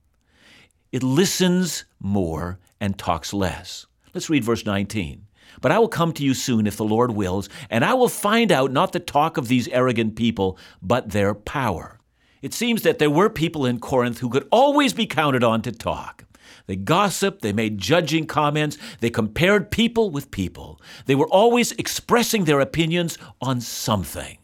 it 0.92 1.04
listens 1.04 1.86
more 2.00 2.60
and 2.80 2.98
talks 2.98 3.34
less. 3.34 3.86
Let's 4.14 4.30
read 4.30 4.44
verse 4.44 4.66
19. 4.66 5.28
But 5.62 5.72
I 5.72 5.80
will 5.80 5.88
come 5.88 6.14
to 6.14 6.24
you 6.24 6.34
soon 6.34 6.68
if 6.68 6.78
the 6.78 6.86
Lord 6.86 7.12
wills, 7.12 7.50
and 7.70 7.84
I 7.84 7.94
will 7.94 8.10
find 8.10 8.52
out 8.52 8.72
not 8.72 8.92
the 8.92 9.00
talk 9.00 9.38
of 9.38 9.48
these 9.48 9.68
arrogant 9.70 10.16
people, 10.16 10.58
but 10.82 11.12
their 11.12 11.34
power. 11.34 12.00
It 12.42 12.54
seems 12.54 12.84
that 12.84 13.00
there 13.00 13.10
were 13.10 13.30
people 13.30 13.66
in 13.66 13.80
Corinth 13.80 14.20
who 14.20 14.30
could 14.30 14.48
always 14.52 14.94
be 14.94 15.08
counted 15.08 15.44
on 15.44 15.62
to 15.64 15.72
talk. 15.72 16.26
They 16.68 16.76
gossiped, 16.76 17.42
they 17.42 17.54
made 17.54 17.78
judging 17.78 18.28
comments, 18.28 18.78
they 19.00 19.10
compared 19.10 19.72
people 19.72 20.12
with 20.12 20.32
people. 20.32 20.80
They 21.06 21.16
were 21.16 21.28
always 21.30 21.72
expressing 21.74 22.44
their 22.44 22.60
opinions 22.60 23.18
on 23.42 23.62
something. 23.62 24.38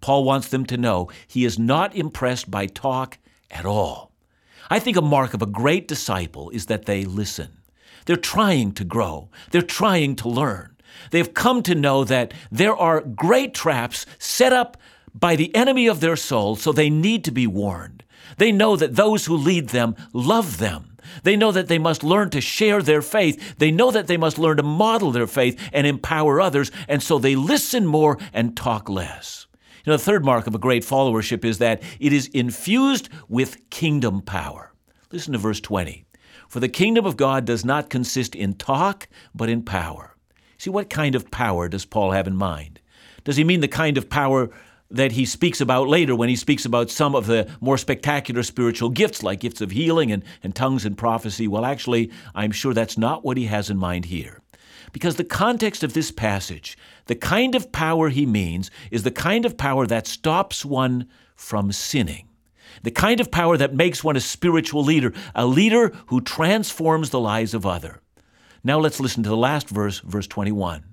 Paul 0.00 0.24
wants 0.24 0.48
them 0.48 0.64
to 0.66 0.76
know 0.76 1.08
he 1.26 1.44
is 1.44 1.58
not 1.58 1.94
impressed 1.94 2.50
by 2.50 2.66
talk 2.66 3.18
at 3.50 3.64
all. 3.64 4.12
I 4.70 4.78
think 4.78 4.96
a 4.96 5.02
mark 5.02 5.34
of 5.34 5.42
a 5.42 5.46
great 5.46 5.88
disciple 5.88 6.50
is 6.50 6.66
that 6.66 6.84
they 6.84 7.04
listen. 7.04 7.58
They're 8.04 8.16
trying 8.16 8.72
to 8.72 8.84
grow, 8.84 9.28
they're 9.50 9.62
trying 9.62 10.16
to 10.16 10.28
learn. 10.28 10.76
They've 11.10 11.32
come 11.32 11.62
to 11.62 11.74
know 11.74 12.04
that 12.04 12.32
there 12.50 12.76
are 12.76 13.00
great 13.00 13.54
traps 13.54 14.06
set 14.18 14.52
up 14.52 14.76
by 15.14 15.36
the 15.36 15.54
enemy 15.54 15.86
of 15.86 16.00
their 16.00 16.16
soul, 16.16 16.56
so 16.56 16.72
they 16.72 16.90
need 16.90 17.24
to 17.24 17.30
be 17.30 17.46
warned. 17.46 18.04
They 18.36 18.52
know 18.52 18.76
that 18.76 18.96
those 18.96 19.26
who 19.26 19.36
lead 19.36 19.70
them 19.70 19.96
love 20.12 20.58
them. 20.58 20.96
They 21.22 21.36
know 21.36 21.52
that 21.52 21.68
they 21.68 21.78
must 21.78 22.04
learn 22.04 22.30
to 22.30 22.40
share 22.40 22.82
their 22.82 23.02
faith. 23.02 23.56
They 23.58 23.70
know 23.70 23.90
that 23.90 24.06
they 24.06 24.16
must 24.16 24.38
learn 24.38 24.58
to 24.58 24.62
model 24.62 25.10
their 25.10 25.26
faith 25.26 25.58
and 25.72 25.86
empower 25.86 26.40
others, 26.40 26.70
and 26.86 27.02
so 27.02 27.18
they 27.18 27.34
listen 27.34 27.86
more 27.86 28.18
and 28.32 28.56
talk 28.56 28.88
less. 28.88 29.47
You 29.88 29.96
the 29.96 30.04
third 30.04 30.22
mark 30.22 30.46
of 30.46 30.54
a 30.54 30.58
great 30.58 30.82
followership 30.82 31.46
is 31.46 31.56
that 31.60 31.82
it 31.98 32.12
is 32.12 32.26
infused 32.34 33.08
with 33.26 33.70
kingdom 33.70 34.20
power. 34.20 34.74
Listen 35.10 35.32
to 35.32 35.38
verse 35.38 35.60
20. 35.60 36.04
For 36.46 36.60
the 36.60 36.68
kingdom 36.68 37.06
of 37.06 37.16
God 37.16 37.46
does 37.46 37.64
not 37.64 37.88
consist 37.88 38.34
in 38.34 38.52
talk, 38.52 39.08
but 39.34 39.48
in 39.48 39.62
power. 39.62 40.14
See, 40.58 40.68
what 40.68 40.90
kind 40.90 41.14
of 41.14 41.30
power 41.30 41.70
does 41.70 41.86
Paul 41.86 42.10
have 42.10 42.26
in 42.26 42.36
mind? 42.36 42.80
Does 43.24 43.36
he 43.38 43.44
mean 43.44 43.60
the 43.60 43.66
kind 43.66 43.96
of 43.96 44.10
power 44.10 44.50
that 44.90 45.12
he 45.12 45.24
speaks 45.24 45.58
about 45.58 45.88
later 45.88 46.14
when 46.14 46.28
he 46.28 46.36
speaks 46.36 46.66
about 46.66 46.90
some 46.90 47.14
of 47.14 47.26
the 47.26 47.50
more 47.58 47.78
spectacular 47.78 48.42
spiritual 48.42 48.90
gifts, 48.90 49.22
like 49.22 49.40
gifts 49.40 49.62
of 49.62 49.70
healing 49.70 50.12
and, 50.12 50.22
and 50.42 50.54
tongues 50.54 50.84
and 50.84 50.98
prophecy? 50.98 51.48
Well, 51.48 51.64
actually, 51.64 52.10
I'm 52.34 52.52
sure 52.52 52.74
that's 52.74 52.98
not 52.98 53.24
what 53.24 53.38
he 53.38 53.46
has 53.46 53.70
in 53.70 53.78
mind 53.78 54.04
here. 54.04 54.42
Because 54.92 55.16
the 55.16 55.24
context 55.24 55.82
of 55.82 55.92
this 55.92 56.10
passage, 56.10 56.76
the 57.06 57.14
kind 57.14 57.54
of 57.54 57.72
power 57.72 58.08
he 58.08 58.26
means, 58.26 58.70
is 58.90 59.02
the 59.02 59.10
kind 59.10 59.44
of 59.44 59.56
power 59.56 59.86
that 59.86 60.06
stops 60.06 60.64
one 60.64 61.08
from 61.36 61.72
sinning. 61.72 62.28
The 62.82 62.90
kind 62.90 63.20
of 63.20 63.30
power 63.30 63.56
that 63.56 63.74
makes 63.74 64.04
one 64.04 64.16
a 64.16 64.20
spiritual 64.20 64.82
leader, 64.82 65.12
a 65.34 65.46
leader 65.46 65.92
who 66.06 66.20
transforms 66.20 67.10
the 67.10 67.20
lives 67.20 67.54
of 67.54 67.66
other. 67.66 68.00
Now 68.62 68.78
let's 68.78 69.00
listen 69.00 69.22
to 69.22 69.28
the 69.28 69.36
last 69.36 69.68
verse, 69.68 70.00
verse 70.00 70.26
21. 70.26 70.84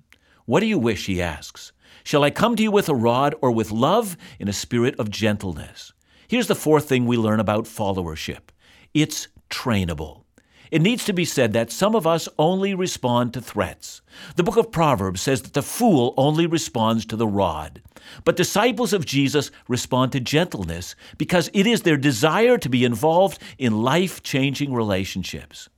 What 0.45 0.59
do 0.59 0.65
you 0.65 0.77
wish? 0.77 1.05
He 1.05 1.21
asks. 1.21 1.71
Shall 2.03 2.23
I 2.23 2.29
come 2.29 2.55
to 2.55 2.63
you 2.63 2.71
with 2.71 2.89
a 2.89 2.95
rod 2.95 3.33
or 3.41 3.51
with 3.51 3.71
love 3.71 4.15
in 4.39 4.47
a 4.47 4.53
spirit 4.53 4.95
of 4.99 5.09
gentleness? 5.09 5.91
Here's 6.27 6.47
the 6.47 6.55
fourth 6.55 6.87
thing 6.87 7.05
we 7.05 7.17
learn 7.17 7.39
about 7.39 7.65
followership 7.65 8.49
it's 8.93 9.27
trainable. 9.49 10.24
It 10.71 10.81
needs 10.81 11.05
to 11.05 11.13
be 11.13 11.25
said 11.25 11.53
that 11.53 11.71
some 11.71 11.95
of 11.95 12.07
us 12.07 12.27
only 12.39 12.73
respond 12.73 13.33
to 13.33 13.41
threats. 13.41 14.01
The 14.35 14.43
book 14.43 14.57
of 14.57 14.71
Proverbs 14.71 15.21
says 15.21 15.41
that 15.43 15.53
the 15.53 15.61
fool 15.61 16.13
only 16.17 16.47
responds 16.47 17.05
to 17.05 17.15
the 17.15 17.27
rod. 17.27 17.81
But 18.23 18.35
disciples 18.35 18.93
of 18.93 19.05
Jesus 19.05 19.51
respond 19.67 20.11
to 20.11 20.19
gentleness 20.19 20.95
because 21.17 21.49
it 21.53 21.67
is 21.67 21.81
their 21.81 21.97
desire 21.97 22.57
to 22.57 22.69
be 22.69 22.85
involved 22.85 23.41
in 23.57 23.81
life 23.81 24.23
changing 24.23 24.73
relationships. 24.73 25.69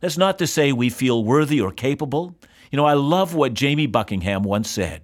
That's 0.00 0.18
not 0.18 0.38
to 0.38 0.46
say 0.46 0.72
we 0.72 0.90
feel 0.90 1.24
worthy 1.24 1.60
or 1.60 1.70
capable. 1.70 2.36
You 2.70 2.76
know, 2.76 2.86
I 2.86 2.94
love 2.94 3.34
what 3.34 3.54
Jamie 3.54 3.86
Buckingham 3.86 4.42
once 4.42 4.70
said 4.70 5.02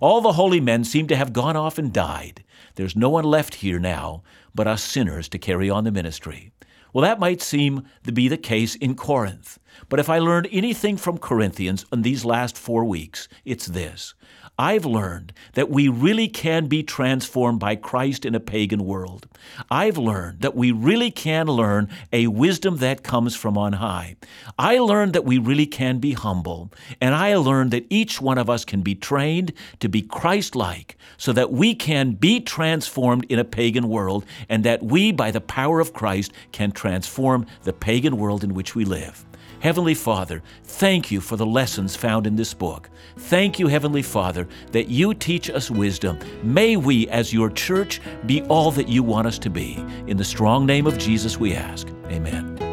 All 0.00 0.20
the 0.20 0.32
holy 0.32 0.60
men 0.60 0.84
seem 0.84 1.06
to 1.08 1.16
have 1.16 1.32
gone 1.32 1.56
off 1.56 1.78
and 1.78 1.92
died. 1.92 2.44
There's 2.74 2.96
no 2.96 3.10
one 3.10 3.24
left 3.24 3.56
here 3.56 3.78
now 3.78 4.22
but 4.54 4.66
us 4.66 4.82
sinners 4.82 5.28
to 5.28 5.38
carry 5.38 5.70
on 5.70 5.84
the 5.84 5.92
ministry. 5.92 6.52
Well, 6.92 7.02
that 7.02 7.20
might 7.20 7.40
seem 7.40 7.84
to 8.04 8.12
be 8.12 8.28
the 8.28 8.36
case 8.36 8.74
in 8.74 8.94
Corinth. 8.94 9.58
But 9.88 10.00
if 10.00 10.08
I 10.08 10.18
learned 10.18 10.48
anything 10.52 10.96
from 10.96 11.18
Corinthians 11.18 11.84
in 11.92 12.02
these 12.02 12.24
last 12.24 12.56
four 12.56 12.84
weeks, 12.84 13.28
it's 13.44 13.66
this 13.66 14.14
I've 14.60 14.84
learned 14.84 15.32
that 15.54 15.70
we 15.70 15.88
really 15.88 16.28
can 16.28 16.66
be 16.66 16.82
transformed 16.82 17.60
by 17.60 17.76
Christ 17.76 18.26
in 18.26 18.34
a 18.34 18.40
pagan 18.40 18.84
world. 18.84 19.26
I've 19.70 19.96
learned 19.96 20.42
that 20.42 20.54
we 20.54 20.70
really 20.70 21.10
can 21.10 21.46
learn 21.46 21.88
a 22.12 22.26
wisdom 22.26 22.76
that 22.76 23.02
comes 23.02 23.34
from 23.34 23.56
on 23.56 23.72
high. 23.72 24.16
I 24.58 24.78
learned 24.78 25.14
that 25.14 25.24
we 25.24 25.38
really 25.38 25.64
can 25.64 25.98
be 25.98 26.12
humble. 26.12 26.70
And 27.00 27.14
I 27.14 27.36
learned 27.36 27.70
that 27.70 27.86
each 27.88 28.20
one 28.20 28.36
of 28.36 28.50
us 28.50 28.66
can 28.66 28.82
be 28.82 28.94
trained 28.94 29.54
to 29.78 29.88
be 29.88 30.02
Christ 30.02 30.54
like 30.54 30.98
so 31.16 31.32
that 31.32 31.50
we 31.50 31.74
can 31.74 32.12
be 32.12 32.38
transformed 32.38 33.24
in 33.30 33.38
a 33.38 33.44
pagan 33.44 33.88
world 33.88 34.26
and 34.50 34.62
that 34.64 34.82
we, 34.82 35.10
by 35.10 35.30
the 35.30 35.40
power 35.40 35.80
of 35.80 35.94
Christ, 35.94 36.32
can 36.52 36.70
transform 36.70 37.46
the 37.62 37.72
pagan 37.72 38.18
world 38.18 38.44
in 38.44 38.52
which 38.52 38.74
we 38.74 38.84
live. 38.84 39.24
Heavenly 39.60 39.94
Father, 39.94 40.42
thank 40.64 41.10
you 41.10 41.20
for 41.20 41.36
the 41.36 41.44
lessons 41.44 41.94
found 41.94 42.26
in 42.26 42.36
this 42.36 42.54
book. 42.54 42.88
Thank 43.16 43.58
you, 43.58 43.68
Heavenly 43.68 44.02
Father, 44.02 44.48
that 44.72 44.88
you 44.88 45.12
teach 45.12 45.50
us 45.50 45.70
wisdom. 45.70 46.18
May 46.42 46.76
we, 46.76 47.08
as 47.08 47.32
your 47.32 47.50
church, 47.50 48.00
be 48.24 48.42
all 48.44 48.70
that 48.72 48.88
you 48.88 49.02
want 49.02 49.26
us 49.26 49.38
to 49.40 49.50
be. 49.50 49.74
In 50.06 50.16
the 50.16 50.24
strong 50.24 50.64
name 50.64 50.86
of 50.86 50.96
Jesus, 50.96 51.38
we 51.38 51.54
ask. 51.54 51.88
Amen. 52.06 52.69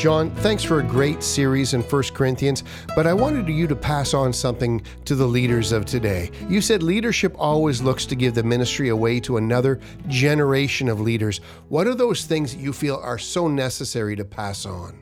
John, 0.00 0.30
thanks 0.36 0.64
for 0.64 0.80
a 0.80 0.82
great 0.82 1.22
series 1.22 1.74
in 1.74 1.82
1 1.82 2.02
Corinthians, 2.14 2.64
but 2.96 3.06
I 3.06 3.12
wanted 3.12 3.46
you 3.50 3.66
to 3.66 3.76
pass 3.76 4.14
on 4.14 4.32
something 4.32 4.80
to 5.04 5.14
the 5.14 5.26
leaders 5.26 5.72
of 5.72 5.84
today. 5.84 6.30
You 6.48 6.62
said 6.62 6.82
leadership 6.82 7.34
always 7.36 7.82
looks 7.82 8.06
to 8.06 8.16
give 8.16 8.32
the 8.32 8.42
ministry 8.42 8.88
away 8.88 9.20
to 9.20 9.36
another 9.36 9.78
generation 10.08 10.88
of 10.88 11.02
leaders. 11.02 11.42
What 11.68 11.86
are 11.86 11.94
those 11.94 12.24
things 12.24 12.54
that 12.54 12.62
you 12.62 12.72
feel 12.72 12.96
are 12.96 13.18
so 13.18 13.46
necessary 13.46 14.16
to 14.16 14.24
pass 14.24 14.64
on? 14.64 14.98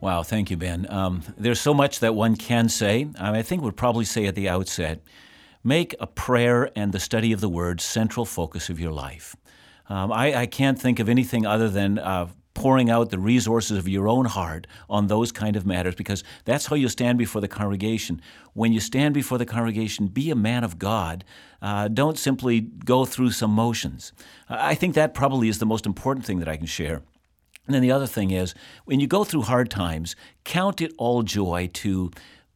Wow, 0.00 0.24
thank 0.24 0.50
you, 0.50 0.56
Ben. 0.56 0.88
Um, 0.90 1.22
there's 1.38 1.60
so 1.60 1.72
much 1.72 2.00
that 2.00 2.16
one 2.16 2.34
can 2.34 2.68
say. 2.68 3.06
I 3.16 3.42
think 3.42 3.62
would 3.62 3.76
probably 3.76 4.04
say 4.04 4.26
at 4.26 4.34
the 4.34 4.48
outset 4.48 5.00
make 5.62 5.94
a 6.00 6.08
prayer 6.08 6.72
and 6.74 6.90
the 6.90 6.98
study 6.98 7.32
of 7.32 7.40
the 7.40 7.48
Word 7.48 7.80
central 7.80 8.26
focus 8.26 8.68
of 8.68 8.80
your 8.80 8.90
life. 8.90 9.36
Um, 9.88 10.10
I, 10.10 10.34
I, 10.34 10.46
can't 10.46 10.80
think 10.80 10.98
of 10.98 11.08
anything 11.10 11.46
other 11.46 11.68
than 11.68 11.98
uh, 11.98 12.28
pouring 12.54 12.88
out 12.88 13.10
the 13.10 13.18
resources 13.18 13.76
of 13.76 13.88
your 13.88 14.08
own 14.08 14.24
heart 14.24 14.66
on 14.88 15.08
those 15.08 15.32
kind 15.32 15.56
of 15.56 15.66
matters 15.66 15.94
because 15.94 16.24
that's 16.44 16.66
how 16.66 16.76
you 16.76 16.88
stand 16.88 17.18
before 17.18 17.40
the 17.40 17.48
congregation. 17.48 18.20
When 18.52 18.72
you 18.72 18.80
stand 18.80 19.12
before 19.12 19.38
the 19.38 19.46
congregation, 19.46 20.06
be 20.06 20.30
a 20.30 20.36
man 20.36 20.64
of 20.64 20.78
God. 20.78 21.24
Uh, 21.60 21.88
don't 21.88 22.18
simply 22.18 22.60
go 22.60 23.04
through 23.04 23.32
some 23.32 23.50
motions. 23.50 24.12
I 24.48 24.74
think 24.74 24.94
that 24.94 25.14
probably 25.14 25.48
is 25.48 25.58
the 25.58 25.66
most 25.66 25.84
important 25.84 26.24
thing 26.24 26.38
that 26.38 26.48
I 26.48 26.56
can 26.56 26.66
share. 26.66 27.02
And 27.66 27.74
then 27.74 27.82
the 27.82 27.92
other 27.92 28.06
thing 28.06 28.30
is, 28.30 28.54
when 28.84 29.00
you 29.00 29.06
go 29.06 29.24
through 29.24 29.42
hard 29.42 29.70
times, 29.70 30.14
count 30.44 30.80
it 30.80 30.92
all 30.98 31.22
joy 31.22 31.70
to 31.74 32.10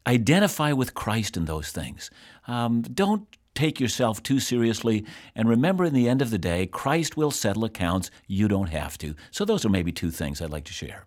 identify 0.07 0.73
with 0.73 0.95
Christ 0.95 1.37
in 1.37 1.47
those 1.47 1.71
things. 1.71 2.11
Um, 2.47 2.83
don't 2.83 3.27
take 3.59 3.81
yourself 3.81 4.23
too 4.23 4.41
seriously. 4.41 5.05
And 5.35 5.49
remember, 5.49 5.85
in 5.85 5.95
the 5.95 6.09
end 6.09 6.23
of 6.23 6.31
the 6.31 6.39
day, 6.39 6.67
Christ 6.67 7.17
will 7.17 7.31
settle 7.31 7.65
accounts. 7.65 8.11
You 8.27 8.47
don't 8.47 8.71
have 8.71 8.97
to. 8.99 9.15
So, 9.31 9.45
those 9.45 9.65
are 9.65 9.71
maybe 9.71 9.93
two 9.93 10.11
things 10.11 10.41
I'd 10.41 10.51
like 10.51 10.65
to 10.65 10.73
share. 10.73 11.07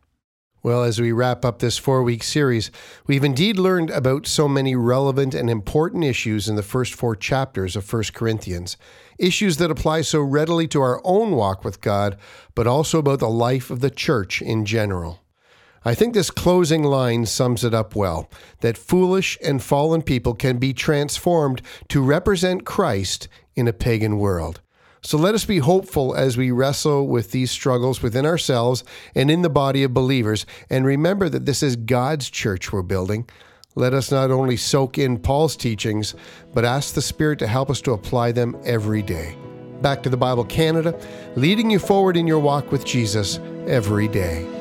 Well, 0.63 0.83
as 0.83 1.01
we 1.01 1.11
wrap 1.11 1.43
up 1.43 1.57
this 1.57 1.79
four 1.79 2.03
week 2.03 2.21
series, 2.21 2.69
we've 3.07 3.23
indeed 3.23 3.57
learned 3.57 3.89
about 3.89 4.27
so 4.27 4.47
many 4.47 4.75
relevant 4.75 5.33
and 5.33 5.49
important 5.49 6.03
issues 6.03 6.47
in 6.47 6.55
the 6.55 6.61
first 6.61 6.93
four 6.93 7.15
chapters 7.15 7.75
of 7.75 7.91
1 7.91 8.03
Corinthians. 8.13 8.77
Issues 9.17 9.57
that 9.57 9.71
apply 9.71 10.01
so 10.01 10.21
readily 10.21 10.67
to 10.67 10.81
our 10.81 11.01
own 11.03 11.31
walk 11.31 11.63
with 11.63 11.81
God, 11.81 12.15
but 12.53 12.67
also 12.67 12.99
about 12.99 13.19
the 13.19 13.29
life 13.29 13.71
of 13.71 13.79
the 13.79 13.89
church 13.89 14.39
in 14.39 14.65
general. 14.65 15.21
I 15.83 15.95
think 15.95 16.13
this 16.13 16.29
closing 16.29 16.83
line 16.83 17.25
sums 17.25 17.63
it 17.63 17.73
up 17.73 17.95
well 17.95 18.29
that 18.59 18.77
foolish 18.77 19.35
and 19.43 19.63
fallen 19.63 20.03
people 20.03 20.35
can 20.35 20.57
be 20.57 20.73
transformed 20.73 21.63
to 21.87 22.03
represent 22.03 22.65
Christ 22.65 23.27
in 23.55 23.67
a 23.67 23.73
pagan 23.73 24.19
world. 24.19 24.61
So 25.01 25.17
let 25.17 25.33
us 25.33 25.43
be 25.43 25.57
hopeful 25.57 26.13
as 26.13 26.37
we 26.37 26.51
wrestle 26.51 27.07
with 27.07 27.31
these 27.31 27.49
struggles 27.49 28.03
within 28.03 28.27
ourselves 28.27 28.83
and 29.15 29.31
in 29.31 29.41
the 29.41 29.49
body 29.49 29.83
of 29.83 29.95
believers, 29.95 30.45
and 30.69 30.85
remember 30.85 31.27
that 31.29 31.47
this 31.47 31.63
is 31.63 31.75
God's 31.75 32.29
church 32.29 32.71
we're 32.71 32.83
building. 32.83 33.27
Let 33.73 33.95
us 33.95 34.11
not 34.11 34.29
only 34.29 34.57
soak 34.57 34.99
in 34.99 35.17
Paul's 35.17 35.55
teachings, 35.55 36.13
but 36.53 36.63
ask 36.63 36.93
the 36.93 37.01
Spirit 37.01 37.39
to 37.39 37.47
help 37.47 37.71
us 37.71 37.81
to 37.81 37.93
apply 37.93 38.33
them 38.33 38.55
every 38.63 39.01
day. 39.01 39.35
Back 39.81 40.03
to 40.03 40.09
the 40.09 40.17
Bible 40.17 40.45
Canada, 40.45 40.95
leading 41.35 41.71
you 41.71 41.79
forward 41.79 42.15
in 42.15 42.27
your 42.27 42.39
walk 42.39 42.71
with 42.71 42.85
Jesus 42.85 43.39
every 43.65 44.07
day. 44.07 44.60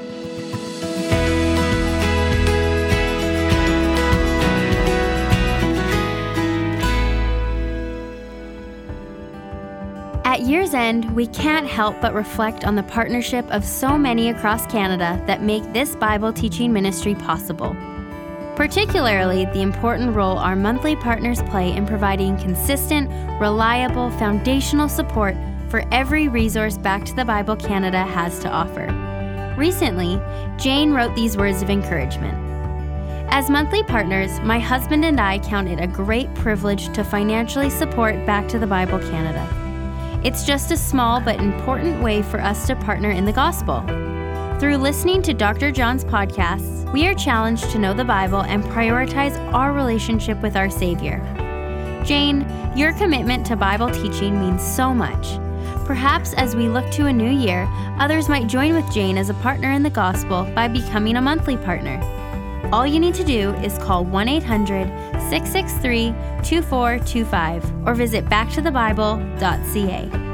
At 10.41 10.47
year's 10.47 10.73
end, 10.73 11.15
we 11.15 11.27
can't 11.27 11.67
help 11.67 12.01
but 12.01 12.15
reflect 12.15 12.65
on 12.65 12.75
the 12.75 12.83
partnership 12.83 13.45
of 13.51 13.63
so 13.63 13.99
many 13.99 14.31
across 14.31 14.67
Canada 14.69 15.23
that 15.27 15.43
make 15.43 15.71
this 15.75 15.95
Bible 15.95 16.33
teaching 16.33 16.73
ministry 16.73 17.15
possible. 17.15 17.77
Particularly, 18.57 19.45
the 19.45 19.61
important 19.61 20.17
role 20.17 20.39
our 20.39 20.57
monthly 20.57 20.97
partners 20.97 21.43
play 21.43 21.77
in 21.77 21.85
providing 21.85 22.39
consistent, 22.39 23.11
reliable, 23.39 24.11
foundational 24.13 24.89
support 24.89 25.37
for 25.69 25.85
every 25.93 26.29
resource 26.29 26.79
Back 26.79 27.05
to 27.05 27.15
the 27.15 27.25
Bible 27.27 27.57
Canada 27.57 28.03
has 28.03 28.39
to 28.39 28.49
offer. 28.49 28.87
Recently, 29.59 30.19
Jane 30.57 30.93
wrote 30.93 31.15
these 31.15 31.37
words 31.37 31.61
of 31.61 31.69
encouragement. 31.69 32.33
As 33.31 33.51
monthly 33.51 33.83
partners, 33.83 34.41
my 34.41 34.59
husband 34.59 35.05
and 35.05 35.21
I 35.21 35.39
count 35.41 35.69
it 35.69 35.81
a 35.81 35.87
great 35.87 36.35
privilege 36.35 36.91
to 36.95 37.05
financially 37.05 37.69
support 37.69 38.15
Back 38.25 38.49
to 38.49 38.59
the 38.59 38.67
Bible 38.67 39.01
Canada. 39.01 39.60
It's 40.23 40.45
just 40.45 40.71
a 40.71 40.77
small 40.77 41.19
but 41.19 41.41
important 41.41 42.03
way 42.03 42.21
for 42.21 42.43
us 42.43 42.67
to 42.67 42.77
partner 42.77 43.11
in 43.11 43.25
the 43.25 43.33
gospel. 43.33 43.81
Through 44.61 44.77
listening 44.77 45.23
to 45.23 45.33
Dr. 45.33 45.73
John's 45.73 46.05
podcasts, 46.05 46.93
we 46.93 47.07
are 47.07 47.15
challenged 47.15 47.71
to 47.71 47.79
know 47.79 47.95
the 47.95 48.05
Bible 48.05 48.43
and 48.43 48.63
prioritize 48.65 49.39
our 49.55 49.73
relationship 49.73 50.39
with 50.43 50.57
our 50.57 50.69
Savior. 50.69 51.23
Jane, 52.05 52.47
your 52.77 52.93
commitment 52.93 53.47
to 53.47 53.57
Bible 53.57 53.89
teaching 53.89 54.39
means 54.39 54.63
so 54.63 54.93
much. 54.93 55.39
Perhaps 55.87 56.35
as 56.35 56.55
we 56.55 56.69
look 56.69 56.91
to 56.91 57.07
a 57.07 57.13
new 57.13 57.31
year, 57.31 57.67
others 57.99 58.29
might 58.29 58.47
join 58.47 58.75
with 58.75 58.93
Jane 58.93 59.17
as 59.17 59.31
a 59.31 59.35
partner 59.35 59.73
in 59.73 59.83
the 59.83 59.89
gospel 59.89 60.45
by 60.55 60.69
becoming 60.69 61.17
a 61.17 61.23
monthly 61.23 61.57
partner. 61.57 61.99
All 62.73 62.87
you 62.87 63.01
need 63.01 63.15
to 63.15 63.25
do 63.25 63.51
is 63.55 63.77
call 63.79 64.05
1 64.05 64.29
800 64.29 64.87
663 65.29 66.15
2425 66.43 67.87
or 67.87 67.95
visit 67.95 68.25
backtothebible.ca. 68.27 70.30